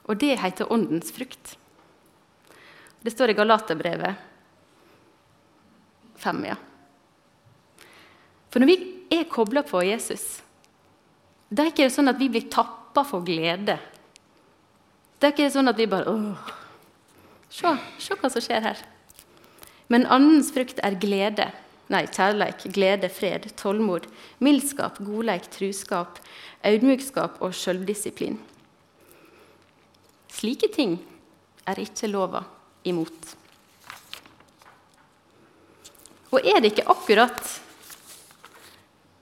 Og 0.07 0.17
det 0.21 0.37
heter 0.39 0.71
åndens 0.71 1.11
frukt. 1.11 1.57
Det 3.01 3.13
står 3.13 3.31
i 3.31 3.37
Galaterbrevet 3.37 4.15
5, 6.17 6.43
ja. 6.47 6.57
For 8.49 8.61
når 8.61 8.71
vi 8.71 8.77
er 9.13 9.29
kobla 9.29 9.63
på 9.67 9.83
Jesus, 9.85 10.41
da 11.49 11.63
er 11.63 11.69
det 11.69 11.75
ikke 11.75 11.93
sånn 11.93 12.11
at 12.11 12.19
vi 12.19 12.29
blir 12.31 12.49
tappa 12.51 13.03
for 13.07 13.25
glede. 13.25 13.77
Det 15.17 15.29
er 15.29 15.35
ikke 15.35 15.51
sånn 15.53 15.69
at 15.71 15.77
vi 15.79 15.89
bare 15.89 16.11
Åh, 16.11 16.53
se 17.49 18.17
hva 18.17 18.31
som 18.31 18.43
skjer 18.43 18.65
her. 18.65 18.81
Men 19.87 20.05
andens 20.11 20.51
frukt 20.55 20.81
er 20.83 20.97
glede, 20.99 21.47
nei, 21.91 22.03
kjærleik, 22.11 22.65
glede, 22.75 23.09
fred, 23.13 23.47
tålmod, 23.59 24.07
mildskap, 24.43 24.99
godleik, 25.03 25.47
truskap, 25.53 26.19
audmjukskap 26.67 27.39
og 27.43 27.55
sjølvdisiplin. 27.55 28.39
Slike 30.37 30.69
ting 30.75 30.97
er 31.67 31.79
ikke 31.81 32.09
lova 32.11 32.43
imot. 32.87 33.31
Og 36.35 36.43
er 36.43 36.59
det 36.59 36.73
ikke 36.73 36.89
akkurat 36.91 37.39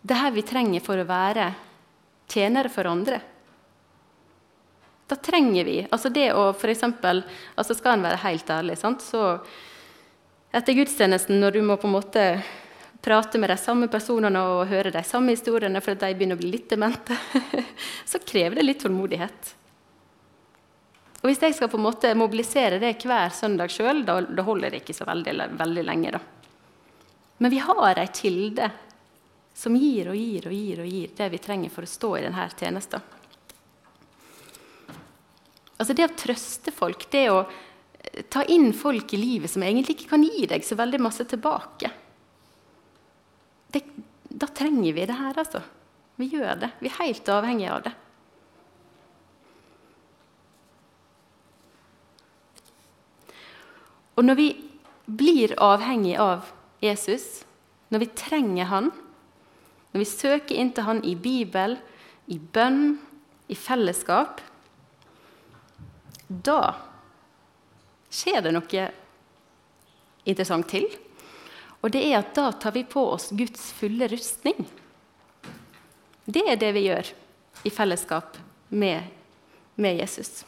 det 0.06 0.18
her 0.18 0.34
vi 0.34 0.44
trenger 0.46 0.84
for 0.86 1.02
å 1.02 1.08
være 1.08 1.48
tjenere 2.30 2.70
for 2.74 2.90
andre. 2.90 3.22
Da 5.06 5.18
trenger 5.22 5.66
vi 5.66 5.78
altså 5.86 6.10
det 6.10 6.32
å 6.34 6.50
eksempel, 6.50 7.22
altså 7.56 7.78
Skal 7.78 7.98
en 7.98 8.06
være 8.06 8.24
helt 8.26 8.50
ærlig, 8.50 8.78
sant? 8.82 9.06
så 9.06 9.38
etter 10.56 10.74
gudstjenesten, 10.78 11.40
når 11.42 11.58
du 11.58 11.62
må 11.68 11.76
på 11.78 11.90
en 11.90 11.96
måte 11.98 12.24
prate 13.04 13.38
med 13.38 13.52
de 13.52 13.58
samme 13.60 13.90
personene 13.92 14.40
og 14.40 14.70
høre 14.72 14.94
de 14.94 15.04
samme 15.06 15.36
historiene 15.36 15.82
for 15.84 15.94
at 15.94 16.06
de 16.06 16.16
begynner 16.16 16.40
å 16.40 16.42
bli 16.42 16.54
litt 16.54 16.72
demente, 16.72 17.18
så 18.12 18.22
krever 18.24 18.58
det 18.60 18.66
litt 18.66 18.80
tålmodighet. 18.82 19.52
Og 21.22 21.28
Hvis 21.28 21.42
jeg 21.42 21.58
skal 21.58 21.70
på 21.70 21.80
en 21.80 21.86
måte 21.88 22.14
mobilisere 22.18 22.80
det 22.82 22.96
hver 23.04 23.34
søndag 23.34 23.74
sjøl, 23.74 24.04
da, 24.08 24.20
da, 24.22 24.46
holder 24.46 24.72
det 24.72 24.84
ikke 24.84 24.96
så 24.96 25.08
veldig, 25.10 25.36
veldig 25.58 25.84
lenge. 25.86 26.16
da. 26.16 26.20
Men 27.42 27.52
vi 27.52 27.62
har 27.66 28.00
ei 28.00 28.08
kilde 28.14 28.72
som 29.56 29.76
gir 29.76 30.12
og 30.12 30.18
gir 30.20 30.48
og 30.48 30.56
gir 30.56 30.82
og 30.84 30.90
gir 30.90 31.14
det 31.18 31.30
vi 31.34 31.42
trenger 31.42 31.74
for 31.74 31.88
å 31.88 31.90
stå 31.90 32.12
i 32.18 32.26
denne 32.28 32.50
tjenesten. 32.54 33.06
Altså 35.76 35.94
Det 35.94 36.06
å 36.08 36.16
trøste 36.16 36.72
folk, 36.72 37.10
det 37.12 37.26
å 37.34 37.40
ta 38.30 38.44
inn 38.52 38.72
folk 38.76 39.14
i 39.14 39.20
livet 39.20 39.52
som 39.52 39.64
egentlig 39.64 39.98
ikke 39.98 40.12
kan 40.14 40.24
gi 40.24 40.46
deg 40.50 40.66
så 40.66 40.78
veldig 40.80 41.02
masse 41.04 41.26
tilbake 41.30 41.92
det, 43.74 43.84
Da 44.30 44.48
trenger 44.48 44.94
vi 44.94 45.06
det 45.08 45.16
her, 45.16 45.38
altså. 45.40 45.62
Vi 46.20 46.28
gjør 46.32 46.60
det. 46.60 46.70
Vi 46.80 46.90
er 46.90 47.00
helt 47.00 47.30
avhengige 47.32 47.72
av 47.72 47.84
det. 47.86 47.94
Og 54.16 54.24
når 54.24 54.38
vi 54.40 54.48
blir 55.06 55.56
avhengige 55.60 56.20
av 56.24 56.52
Jesus, 56.84 57.44
når 57.92 58.06
vi 58.06 58.12
trenger 58.16 58.72
han, 58.72 58.92
når 59.92 60.04
vi 60.04 60.08
søker 60.08 60.56
inn 60.56 60.72
til 60.76 60.88
han 60.88 61.04
i 61.08 61.16
Bibel, 61.16 61.78
i 62.28 62.40
bønn, 62.40 62.98
i 63.52 63.56
fellesskap, 63.56 64.42
da 66.28 66.60
skjer 68.16 68.42
det 68.46 68.54
noe 68.56 68.86
interessant 70.26 70.70
til. 70.72 70.88
Og 71.84 71.92
det 71.94 72.02
er 72.08 72.18
at 72.20 72.34
da 72.38 72.50
tar 72.58 72.74
vi 72.74 72.86
på 72.88 73.04
oss 73.14 73.30
Guds 73.36 73.70
fulle 73.78 74.08
rustning. 74.10 74.66
Det 76.26 76.42
er 76.50 76.58
det 76.58 76.72
vi 76.74 76.88
gjør 76.88 77.12
i 77.66 77.72
fellesskap 77.74 78.40
med, 78.74 79.04
med 79.76 80.00
Jesus. 80.02 80.44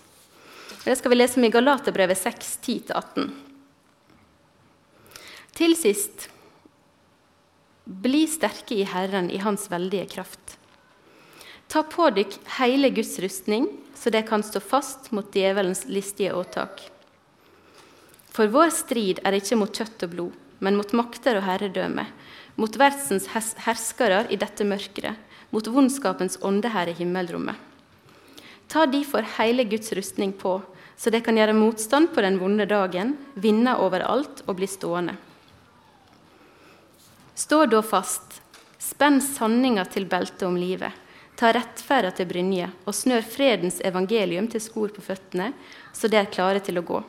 Det 0.83 0.95
skal 0.97 1.13
vi 1.13 1.19
lese 1.19 1.37
om 1.37 1.45
i 1.45 1.51
Galaterbrevet 1.53 2.17
6, 2.17 2.59
10-18. 2.63 3.29
Til 5.57 5.77
sist 5.77 6.29
bli 7.87 8.25
sterke 8.29 8.75
i 8.75 8.87
Herren 8.87 9.29
i 9.31 9.39
Hans 9.43 9.69
veldige 9.71 10.09
kraft. 10.17 10.57
Ta 11.67 11.83
på 11.83 12.09
dykk 12.15 12.39
hele 12.57 12.89
Guds 12.95 13.17
rustning, 13.19 13.67
så 13.95 14.09
det 14.13 14.25
kan 14.29 14.43
stå 14.43 14.59
fast 14.63 15.11
mot 15.11 15.33
djevelens 15.35 15.85
listige 15.91 16.33
åtak. 16.35 16.81
For 18.37 18.51
vår 18.53 18.69
strid 18.69 19.17
er 19.25 19.33
ikke 19.33 19.57
mot 19.57 19.73
kjøtt 19.73 20.03
og 20.05 20.11
blod, 20.11 20.33
men 20.61 20.75
mot 20.77 20.91
makter 20.93 21.39
og 21.39 21.47
herredømme, 21.47 22.03
mot 22.61 22.75
verdsens 22.77 23.25
herskere 23.33 24.27
i 24.29 24.37
dette 24.37 24.65
mørket, 24.67 25.17
mot 25.49 25.65
vondskapens 25.73 26.37
ånde 26.45 26.69
her 26.69 26.91
i 26.91 26.93
himmelrommet. 26.99 27.57
Ta 28.69 28.83
derfor 28.85 29.25
hele 29.39 29.65
Guds 29.65 29.89
rustning 29.97 30.35
på, 30.37 30.59
så 30.97 31.09
det 31.09 31.23
kan 31.25 31.39
gjøre 31.39 31.55
motstand 31.57 32.11
på 32.13 32.21
den 32.21 32.37
vonde 32.37 32.67
dagen, 32.69 33.15
vinne 33.33 33.73
overalt 33.81 34.43
og 34.45 34.59
bli 34.59 34.69
stående. 34.69 35.15
Stå 37.33 37.63
da 37.71 37.81
fast, 37.81 38.37
spenn 38.77 39.17
sanninga 39.23 39.87
til 39.89 40.05
beltet 40.09 40.45
om 40.45 40.59
livet, 40.61 40.93
ta 41.41 41.49
rettferda 41.57 42.13
til 42.13 42.29
brynje 42.29 42.69
og 42.85 42.93
snør 42.93 43.25
fredens 43.25 43.81
evangelium 43.81 44.45
til 44.53 44.61
skor 44.61 44.93
på 44.93 45.05
føttene, 45.09 45.51
så 45.89 46.05
de 46.05 46.21
er 46.21 46.29
klare 46.29 46.61
til 46.61 46.77
å 46.77 46.85
gå. 46.85 47.01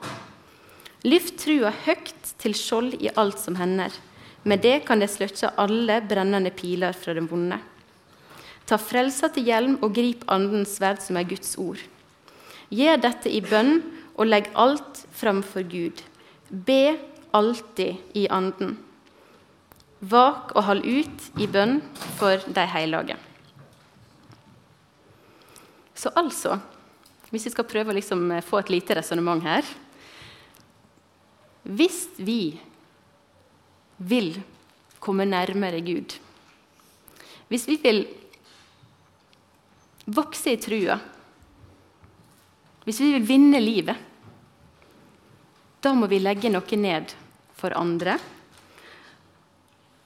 Lyft 1.06 1.36
trua 1.38 1.70
høgt 1.84 2.32
til 2.42 2.56
skjold 2.58 2.96
i 2.98 3.10
alt 3.14 3.38
som 3.38 3.54
hender. 3.58 3.92
Med 4.42 4.64
det 4.64 4.80
kan 4.88 4.98
det 4.98 5.10
sløkke 5.12 5.52
alle 5.60 6.00
brennende 6.02 6.50
piler 6.50 6.96
fra 6.96 7.14
den 7.14 7.28
vonde. 7.30 7.60
Ta 8.66 8.76
frelsa 8.82 9.30
til 9.32 9.46
hjelm 9.46 9.78
og 9.78 9.94
grip 9.94 10.24
Andens 10.28 10.74
sverd, 10.76 11.00
som 11.04 11.16
er 11.16 11.28
Guds 11.28 11.54
ord. 11.58 11.80
Gjør 12.74 12.98
dette 13.00 13.30
i 13.30 13.40
bønn 13.40 13.78
og 14.18 14.26
legg 14.26 14.50
alt 14.58 15.04
framfor 15.14 15.64
Gud. 15.70 16.02
Be 16.50 16.98
alltid 17.32 18.18
i 18.18 18.26
Anden. 18.28 18.76
Vak 20.00 20.52
og 20.56 20.66
hold 20.66 20.82
ut 20.82 21.30
i 21.38 21.46
bønn 21.46 21.78
for 22.18 22.42
de 22.42 22.66
hellige. 22.74 23.16
Så 25.94 26.10
altså, 26.14 26.58
hvis 27.30 27.46
vi 27.46 27.54
skal 27.54 27.66
prøve 27.66 27.94
å 27.94 27.96
liksom 27.96 28.30
få 28.46 28.60
et 28.62 28.70
lite 28.74 28.98
resonnement 28.98 29.42
her 29.46 29.66
Hvis 31.68 32.06
vi 32.16 32.56
vil 33.98 34.32
komme 34.98 35.26
nærmere 35.28 35.82
Gud, 35.84 36.16
hvis 37.48 37.66
vi 37.68 37.76
vil 37.82 38.02
vokse 40.08 40.54
i 40.54 40.60
trua, 40.60 40.96
hvis 42.84 43.00
vi 43.04 43.12
vil 43.16 43.28
vinne 43.28 43.60
livet, 43.60 44.06
da 45.84 45.92
må 45.94 46.08
vi 46.10 46.18
legge 46.22 46.50
noe 46.50 46.80
ned 46.80 47.12
for 47.58 47.76
andre 47.76 48.16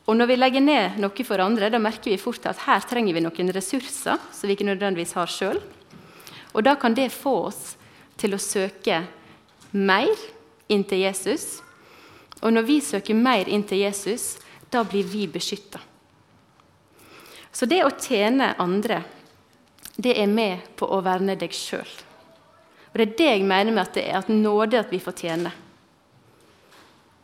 og 0.02 0.18
når 0.18 0.28
vi 0.32 0.36
legger 0.36 0.64
ned 0.64 0.98
noe 1.00 1.24
for 1.26 1.40
andre, 1.42 1.70
da 1.70 1.78
merker 1.80 2.10
vi 2.10 2.20
fort 2.20 2.46
at 2.50 2.64
her 2.66 2.82
trenger 2.88 3.14
vi 3.14 3.22
noen 3.22 3.52
ressurser 3.54 4.18
som 4.34 4.48
vi 4.48 4.56
ikke 4.56 4.66
nødvendigvis 4.66 5.14
har 5.14 5.30
sjøl. 5.30 5.60
Og 6.52 6.64
da 6.66 6.74
kan 6.76 6.94
det 6.96 7.12
få 7.14 7.36
oss 7.46 7.76
til 8.18 8.34
å 8.34 8.42
søke 8.42 9.04
mer 9.72 10.10
inn 10.68 10.84
til 10.84 11.02
Jesus. 11.02 11.62
Og 12.42 12.52
når 12.52 12.66
vi 12.68 12.78
søker 12.82 13.18
mer 13.18 13.48
inn 13.48 13.64
til 13.66 13.82
Jesus, 13.82 14.36
da 14.70 14.84
blir 14.84 15.06
vi 15.06 15.26
beskytta. 15.30 15.80
Så 17.52 17.68
det 17.68 17.82
å 17.84 17.92
tjene 17.92 18.54
andre, 18.62 19.02
det 19.96 20.14
er 20.18 20.30
med 20.30 20.70
på 20.76 20.88
å 20.88 21.02
verne 21.04 21.36
deg 21.38 21.52
sjøl. 21.52 21.88
Og 22.92 23.00
det 23.00 23.04
er 23.06 23.16
det 23.18 23.28
jeg 23.28 23.48
mener 23.48 23.72
med 23.72 23.84
at 23.84 23.96
det 23.96 24.06
er 24.08 24.18
at 24.20 24.30
nåde 24.32 24.80
at 24.80 24.92
vi 24.92 25.00
får 25.00 25.18
tjene. 25.24 25.52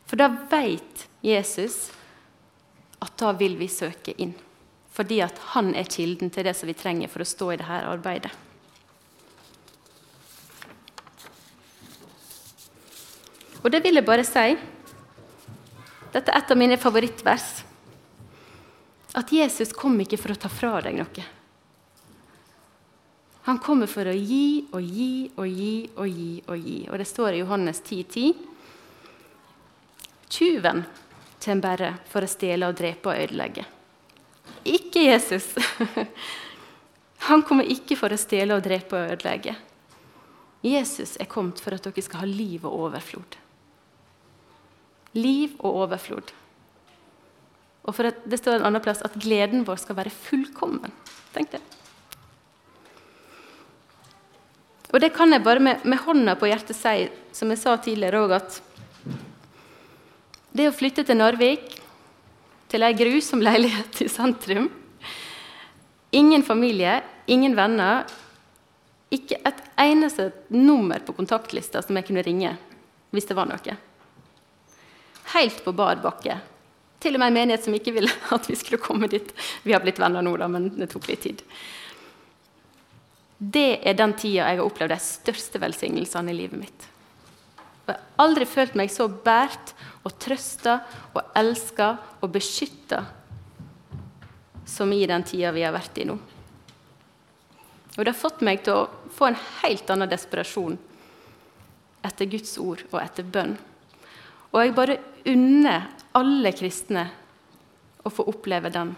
For 0.09 0.20
da 0.20 0.29
veit 0.51 1.09
Jesus 1.24 1.90
at 3.05 3.16
da 3.20 3.33
vil 3.37 3.57
vi 3.61 3.68
søke 3.72 4.14
inn. 4.20 4.35
Fordi 4.92 5.20
at 5.22 5.37
han 5.53 5.74
er 5.77 5.88
kilden 5.88 6.33
til 6.35 6.48
det 6.48 6.57
som 6.57 6.68
vi 6.68 6.77
trenger 6.77 7.11
for 7.12 7.22
å 7.22 7.29
stå 7.29 7.53
i 7.53 7.59
dette 7.61 7.81
arbeidet. 7.88 8.33
Og 13.62 13.71
det 13.73 13.83
vil 13.85 13.99
jeg 13.99 14.07
bare 14.07 14.27
si 14.27 14.53
Dette 16.09 16.33
er 16.33 16.40
et 16.40 16.53
av 16.53 16.57
mine 16.57 16.79
favorittvers. 16.81 17.49
At 19.18 19.33
Jesus 19.33 19.75
kom 19.77 19.99
ikke 20.01 20.16
for 20.21 20.33
å 20.33 20.38
ta 20.40 20.49
fra 20.49 20.79
deg 20.85 20.97
noe. 20.97 21.25
Han 23.49 23.61
kommer 23.64 23.88
for 23.88 24.09
å 24.09 24.12
gi 24.12 24.68
og 24.77 24.85
gi 24.85 25.12
og 25.37 25.49
gi 25.49 25.75
og 25.97 26.09
gi 26.09 26.33
og 26.49 26.64
gi. 26.64 26.79
Og 26.88 27.01
det 27.01 27.09
står 27.09 27.37
i 27.37 27.42
Johannes 27.42 27.83
10,10. 27.85 28.05
10. 28.12 28.49
Tyven 30.29 30.85
kommer 31.44 31.62
bare 31.62 31.94
for 32.09 32.25
å 32.25 32.29
stjele 32.29 32.68
og 32.68 32.77
drepe 32.77 33.09
og 33.09 33.23
ødelegge. 33.25 33.64
Ikke 34.68 35.07
Jesus. 35.07 35.47
Han 37.29 37.42
kommer 37.49 37.68
ikke 37.68 37.97
for 37.97 38.12
å 38.12 38.21
stjele 38.21 38.59
og 38.59 38.64
drepe 38.64 38.99
og 38.99 39.14
ødelegge. 39.14 39.57
Jesus 40.64 41.16
er 41.16 41.31
kommet 41.31 41.61
for 41.62 41.77
at 41.77 41.87
dere 41.87 42.05
skal 42.05 42.25
ha 42.25 42.29
liv 42.29 42.66
og 42.68 42.88
overflod. 42.88 43.38
Liv 45.16 45.57
og 45.59 45.85
overflod. 45.87 46.35
Og 47.88 47.96
for 47.96 48.11
at 48.11 48.21
det 48.29 48.40
står 48.40 48.59
en 48.59 48.69
annen 48.69 48.85
plass 48.85 49.00
at 49.06 49.17
gleden 49.17 49.65
vår 49.65 49.81
skal 49.81 49.96
være 49.96 50.13
fullkommen. 50.13 50.92
Tenk 51.33 51.54
det. 51.54 51.63
Og 54.92 55.00
det 55.00 55.13
kan 55.17 55.33
jeg 55.33 55.44
bare 55.44 55.61
med, 55.61 55.85
med 55.85 56.00
hånda 56.00 56.35
på 56.40 56.48
hjertet 56.48 56.77
si, 56.77 57.09
som 57.37 57.50
jeg 57.52 57.61
sa 57.61 57.77
tidligere 57.77 58.23
òg, 58.25 58.37
at 58.38 58.61
det 60.56 60.69
å 60.69 60.75
flytte 60.75 61.04
til 61.04 61.19
Narvik, 61.21 61.77
til 62.69 62.85
ei 62.85 62.94
grusom 62.96 63.40
leilighet 63.40 64.02
i 64.04 64.11
sentrum 64.13 64.69
Ingen 66.11 66.42
familie, 66.42 67.02
ingen 67.29 67.52
venner. 67.56 68.06
Ikke 69.13 69.37
et 69.44 69.61
eneste 69.81 70.31
nummer 70.48 71.02
på 71.04 71.13
kontaktlista 71.17 71.83
som 71.85 71.96
jeg 71.96 72.09
kunne 72.09 72.25
ringe 72.25 72.54
hvis 73.13 73.29
det 73.29 73.37
var 73.37 73.48
noe. 73.48 73.77
Helt 75.35 75.64
på 75.64 75.74
bar 75.76 76.00
bakke. 76.02 76.38
Til 76.98 77.14
og 77.14 77.22
med 77.22 77.31
en 77.31 77.37
menighet 77.38 77.66
som 77.66 77.74
ikke 77.76 77.94
ville 77.94 78.12
at 78.37 78.48
vi 78.50 78.56
skulle 78.58 78.83
komme 78.83 79.10
dit. 79.10 79.33
Vi 79.62 79.74
har 79.74 79.83
blitt 79.85 80.00
venner 80.02 80.24
nå, 80.24 80.37
da, 80.40 80.48
men 80.50 80.70
det 80.79 80.90
tok 80.92 81.10
litt 81.10 81.24
tid. 81.26 81.42
Det 83.38 83.79
er 83.87 83.94
den 83.94 84.16
tida 84.18 84.48
jeg 84.48 84.58
har 84.58 84.66
opplevd 84.66 84.90
de 84.96 85.02
største 85.02 85.60
velsignelsene 85.62 86.33
i 86.33 86.38
livet 86.40 86.58
mitt. 86.58 86.88
Jeg 87.87 87.94
har 87.94 88.24
aldri 88.24 88.44
følt 88.48 88.74
meg 88.76 88.90
så 88.92 89.06
båret 89.08 89.70
og 90.04 90.16
trøsta 90.20 90.81
og 91.14 91.22
elska 91.38 91.92
og 92.18 92.33
beskytta 92.35 93.04
som 94.68 94.92
i 94.92 95.06
den 95.08 95.24
tida 95.24 95.52
vi 95.54 95.64
har 95.64 95.72
vært 95.72 96.02
i 96.02 96.08
nå. 96.08 96.18
Og 97.96 98.04
det 98.04 98.12
har 98.12 98.18
fått 98.18 98.44
meg 98.46 98.60
til 98.66 98.76
å 98.76 99.12
få 99.14 99.31
en 99.31 99.40
helt 99.62 99.88
annen 99.90 100.10
desperasjon 100.10 100.76
etter 102.06 102.29
Guds 102.31 102.52
ord 102.62 102.85
og 102.90 103.00
etter 103.00 103.26
bønn. 103.26 103.56
Og 104.53 104.63
jeg 104.63 104.75
bare 104.77 104.99
unner 105.29 105.88
alle 106.17 106.53
kristne 106.57 107.05
å 108.07 108.13
få 108.13 108.25
oppleve 108.31 108.71
den 108.73 108.94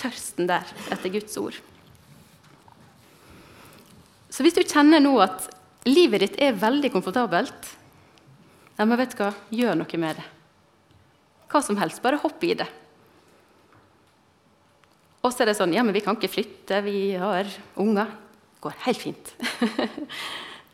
tørsten 0.00 0.48
der 0.48 0.66
etter 0.92 1.12
Guds 1.12 1.36
ord. 1.40 1.56
Så 4.30 4.46
hvis 4.46 4.56
du 4.56 4.62
kjenner 4.62 5.02
nå 5.02 5.16
at 5.20 5.48
livet 5.88 6.22
ditt 6.22 6.38
er 6.40 6.58
veldig 6.58 6.92
komfortabelt, 6.94 7.72
ja, 8.78 8.86
men 8.86 8.96
vet 8.96 9.12
du 9.12 9.20
hva, 9.20 9.32
gjør 9.52 9.74
noe 9.76 10.00
med 10.00 10.20
det. 10.20 10.26
Hva 11.50 11.60
som 11.66 11.76
helst, 11.80 12.00
bare 12.00 12.20
hopp 12.22 12.44
i 12.46 12.54
det. 12.56 12.68
Og 15.20 15.34
så 15.34 15.42
er 15.42 15.50
det 15.50 15.58
sånn 15.58 15.74
Ja, 15.76 15.82
men 15.84 15.92
vi 15.92 16.00
kan 16.04 16.16
ikke 16.16 16.32
flytte, 16.32 16.80
vi 16.86 17.12
har 17.20 17.48
unger. 17.80 18.08
Det 18.60 18.66
går 18.68 18.74
helt 18.84 19.00
fint. 19.00 19.28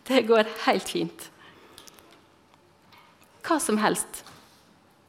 det 0.08 0.20
går 0.26 0.48
helt 0.64 0.88
fint. 0.90 1.26
Hva 3.46 3.60
som 3.62 3.78
helst. 3.78 4.24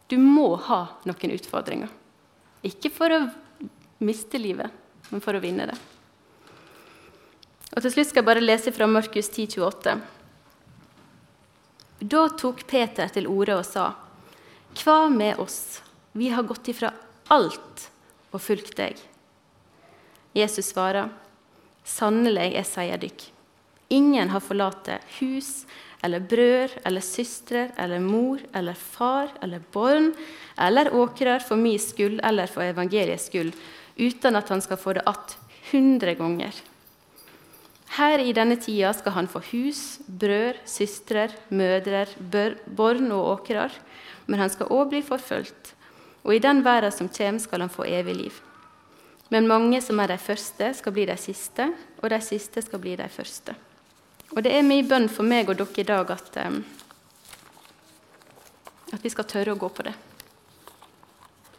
Du 0.08 0.18
må 0.22 0.56
ha 0.70 0.82
noen 1.08 1.34
utfordringer. 1.36 1.90
Ikke 2.66 2.92
for 2.94 3.14
å 3.14 3.22
miste 4.04 4.40
livet, 4.40 4.72
men 5.10 5.24
for 5.24 5.38
å 5.38 5.42
vinne 5.42 5.68
det. 5.72 5.78
Og 7.76 7.84
Til 7.84 7.92
slutt 7.94 8.10
skal 8.12 8.22
jeg 8.22 8.30
bare 8.30 8.44
lese 8.44 8.74
fra 8.74 8.88
Markus 8.90 9.30
10, 9.30 9.58
28. 9.58 9.98
Da 12.00 12.24
tok 12.38 12.64
Peter 12.70 13.10
til 13.14 13.28
orde 13.30 13.58
og 13.58 13.66
sa, 13.66 13.92
Hva 14.78 15.10
med 15.10 15.40
oss? 15.42 15.82
Vi 16.14 16.30
har 16.30 16.46
gått 16.46 16.70
ifra 16.70 16.94
alt 17.34 17.90
og 18.32 18.42
fulgt 18.42 18.76
deg. 18.78 18.98
Jesus 20.38 20.72
svarer, 20.72 21.10
Sannelig, 21.88 22.52
jeg 22.54 22.68
sier 22.68 23.00
dykk, 23.02 23.24
ingen 23.88 24.30
har 24.30 24.44
forlatt 24.44 24.90
hus 25.20 25.66
eller 26.04 26.20
brød 26.20 26.78
eller 26.86 27.02
søstre 27.02 27.70
eller 27.78 28.00
mor 28.00 28.42
eller 28.56 28.74
far 28.74 29.32
eller 29.42 29.64
barn 29.74 30.12
eller 30.58 30.94
åkrer 30.94 31.44
for 31.44 31.60
min 31.60 31.80
skyld 31.80 32.22
eller 32.24 32.48
for 32.48 32.64
evangeliets 32.64 33.30
skyld, 33.32 33.54
uten 33.98 34.36
at 34.36 34.50
han 34.50 34.62
skal 34.62 34.78
få 34.78 34.94
det 34.94 35.02
att 35.06 35.38
hundre 35.72 36.14
ganger. 36.14 36.54
Her 37.98 38.20
i 38.20 38.34
denne 38.34 38.56
tida 38.56 38.92
skal 38.94 39.12
han 39.16 39.28
få 39.28 39.40
hus, 39.52 40.00
brød, 40.08 40.60
søstre, 40.66 41.30
mødre, 41.50 42.06
barn 42.66 43.12
og 43.12 43.32
åkrer, 43.32 43.72
men 44.28 44.40
han 44.40 44.52
skal 44.52 44.72
òg 44.72 44.92
bli 44.92 45.02
forfulgt. 45.02 45.74
Og 46.24 46.36
i 46.36 46.44
den 46.44 46.64
verden 46.66 46.92
som 46.92 47.10
kommer, 47.10 47.40
skal 47.40 47.64
han 47.64 47.72
få 47.72 47.88
evig 47.88 48.16
liv. 48.16 48.42
Men 49.32 49.48
mange 49.48 49.82
som 49.82 50.00
er 50.00 50.12
de 50.12 50.18
første, 50.20 50.74
skal 50.74 50.94
bli 50.94 51.08
de 51.08 51.16
siste, 51.18 51.72
og 52.04 52.12
de 52.12 52.20
siste 52.22 52.62
skal 52.62 52.84
bli 52.84 52.96
de 53.00 53.08
første. 53.10 53.56
Og 54.36 54.44
det 54.44 54.52
er 54.54 54.66
min 54.66 54.88
bønn 54.88 55.08
for 55.12 55.28
meg 55.28 55.50
og 55.50 55.60
dere 55.60 55.82
i 55.82 55.88
dag 55.88 56.12
at, 56.12 56.40
um, 56.44 56.60
at 58.94 59.04
vi 59.04 59.12
skal 59.14 59.28
tørre 59.30 59.56
å 59.56 59.60
gå 59.60 59.70
på 59.70 59.88
det. 59.88 59.96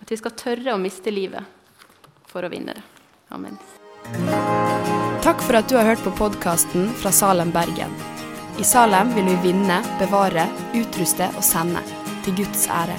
At 0.03 0.13
vi 0.13 0.19
skal 0.21 0.37
tørre 0.37 0.75
å 0.75 0.83
miste 0.83 1.13
livet 1.13 1.45
for 2.29 2.45
å 2.45 2.53
vinne 2.53 2.77
det. 2.77 2.85
Amen. 3.35 3.57
Takk 5.25 5.43
for 5.45 5.59
at 5.59 5.69
du 5.69 5.77
har 5.77 5.89
hørt 5.91 6.05
på 6.05 6.15
podkasten 6.17 6.89
fra 7.01 7.13
Salem, 7.13 7.51
Bergen. 7.53 7.93
I 8.59 8.65
Salem 8.65 9.13
vil 9.15 9.29
vi 9.29 9.37
vinne, 9.51 9.83
bevare, 10.01 10.49
utruste 10.75 11.29
og 11.37 11.45
sende, 11.45 11.83
til 12.25 12.41
Guds 12.41 12.67
ære. 12.73 12.97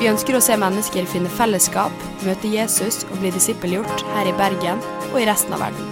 Vi 0.00 0.08
ønsker 0.10 0.34
å 0.34 0.42
se 0.42 0.56
mennesker 0.58 1.06
finne 1.06 1.30
fellesskap, 1.30 2.06
møte 2.26 2.50
Jesus 2.50 3.04
og 3.10 3.20
bli 3.22 3.30
disippelgjort 3.36 4.06
her 4.16 4.32
i 4.32 4.36
Bergen 4.40 4.82
og 5.12 5.20
i 5.20 5.26
resten 5.28 5.54
av 5.54 5.68
verden. 5.68 5.91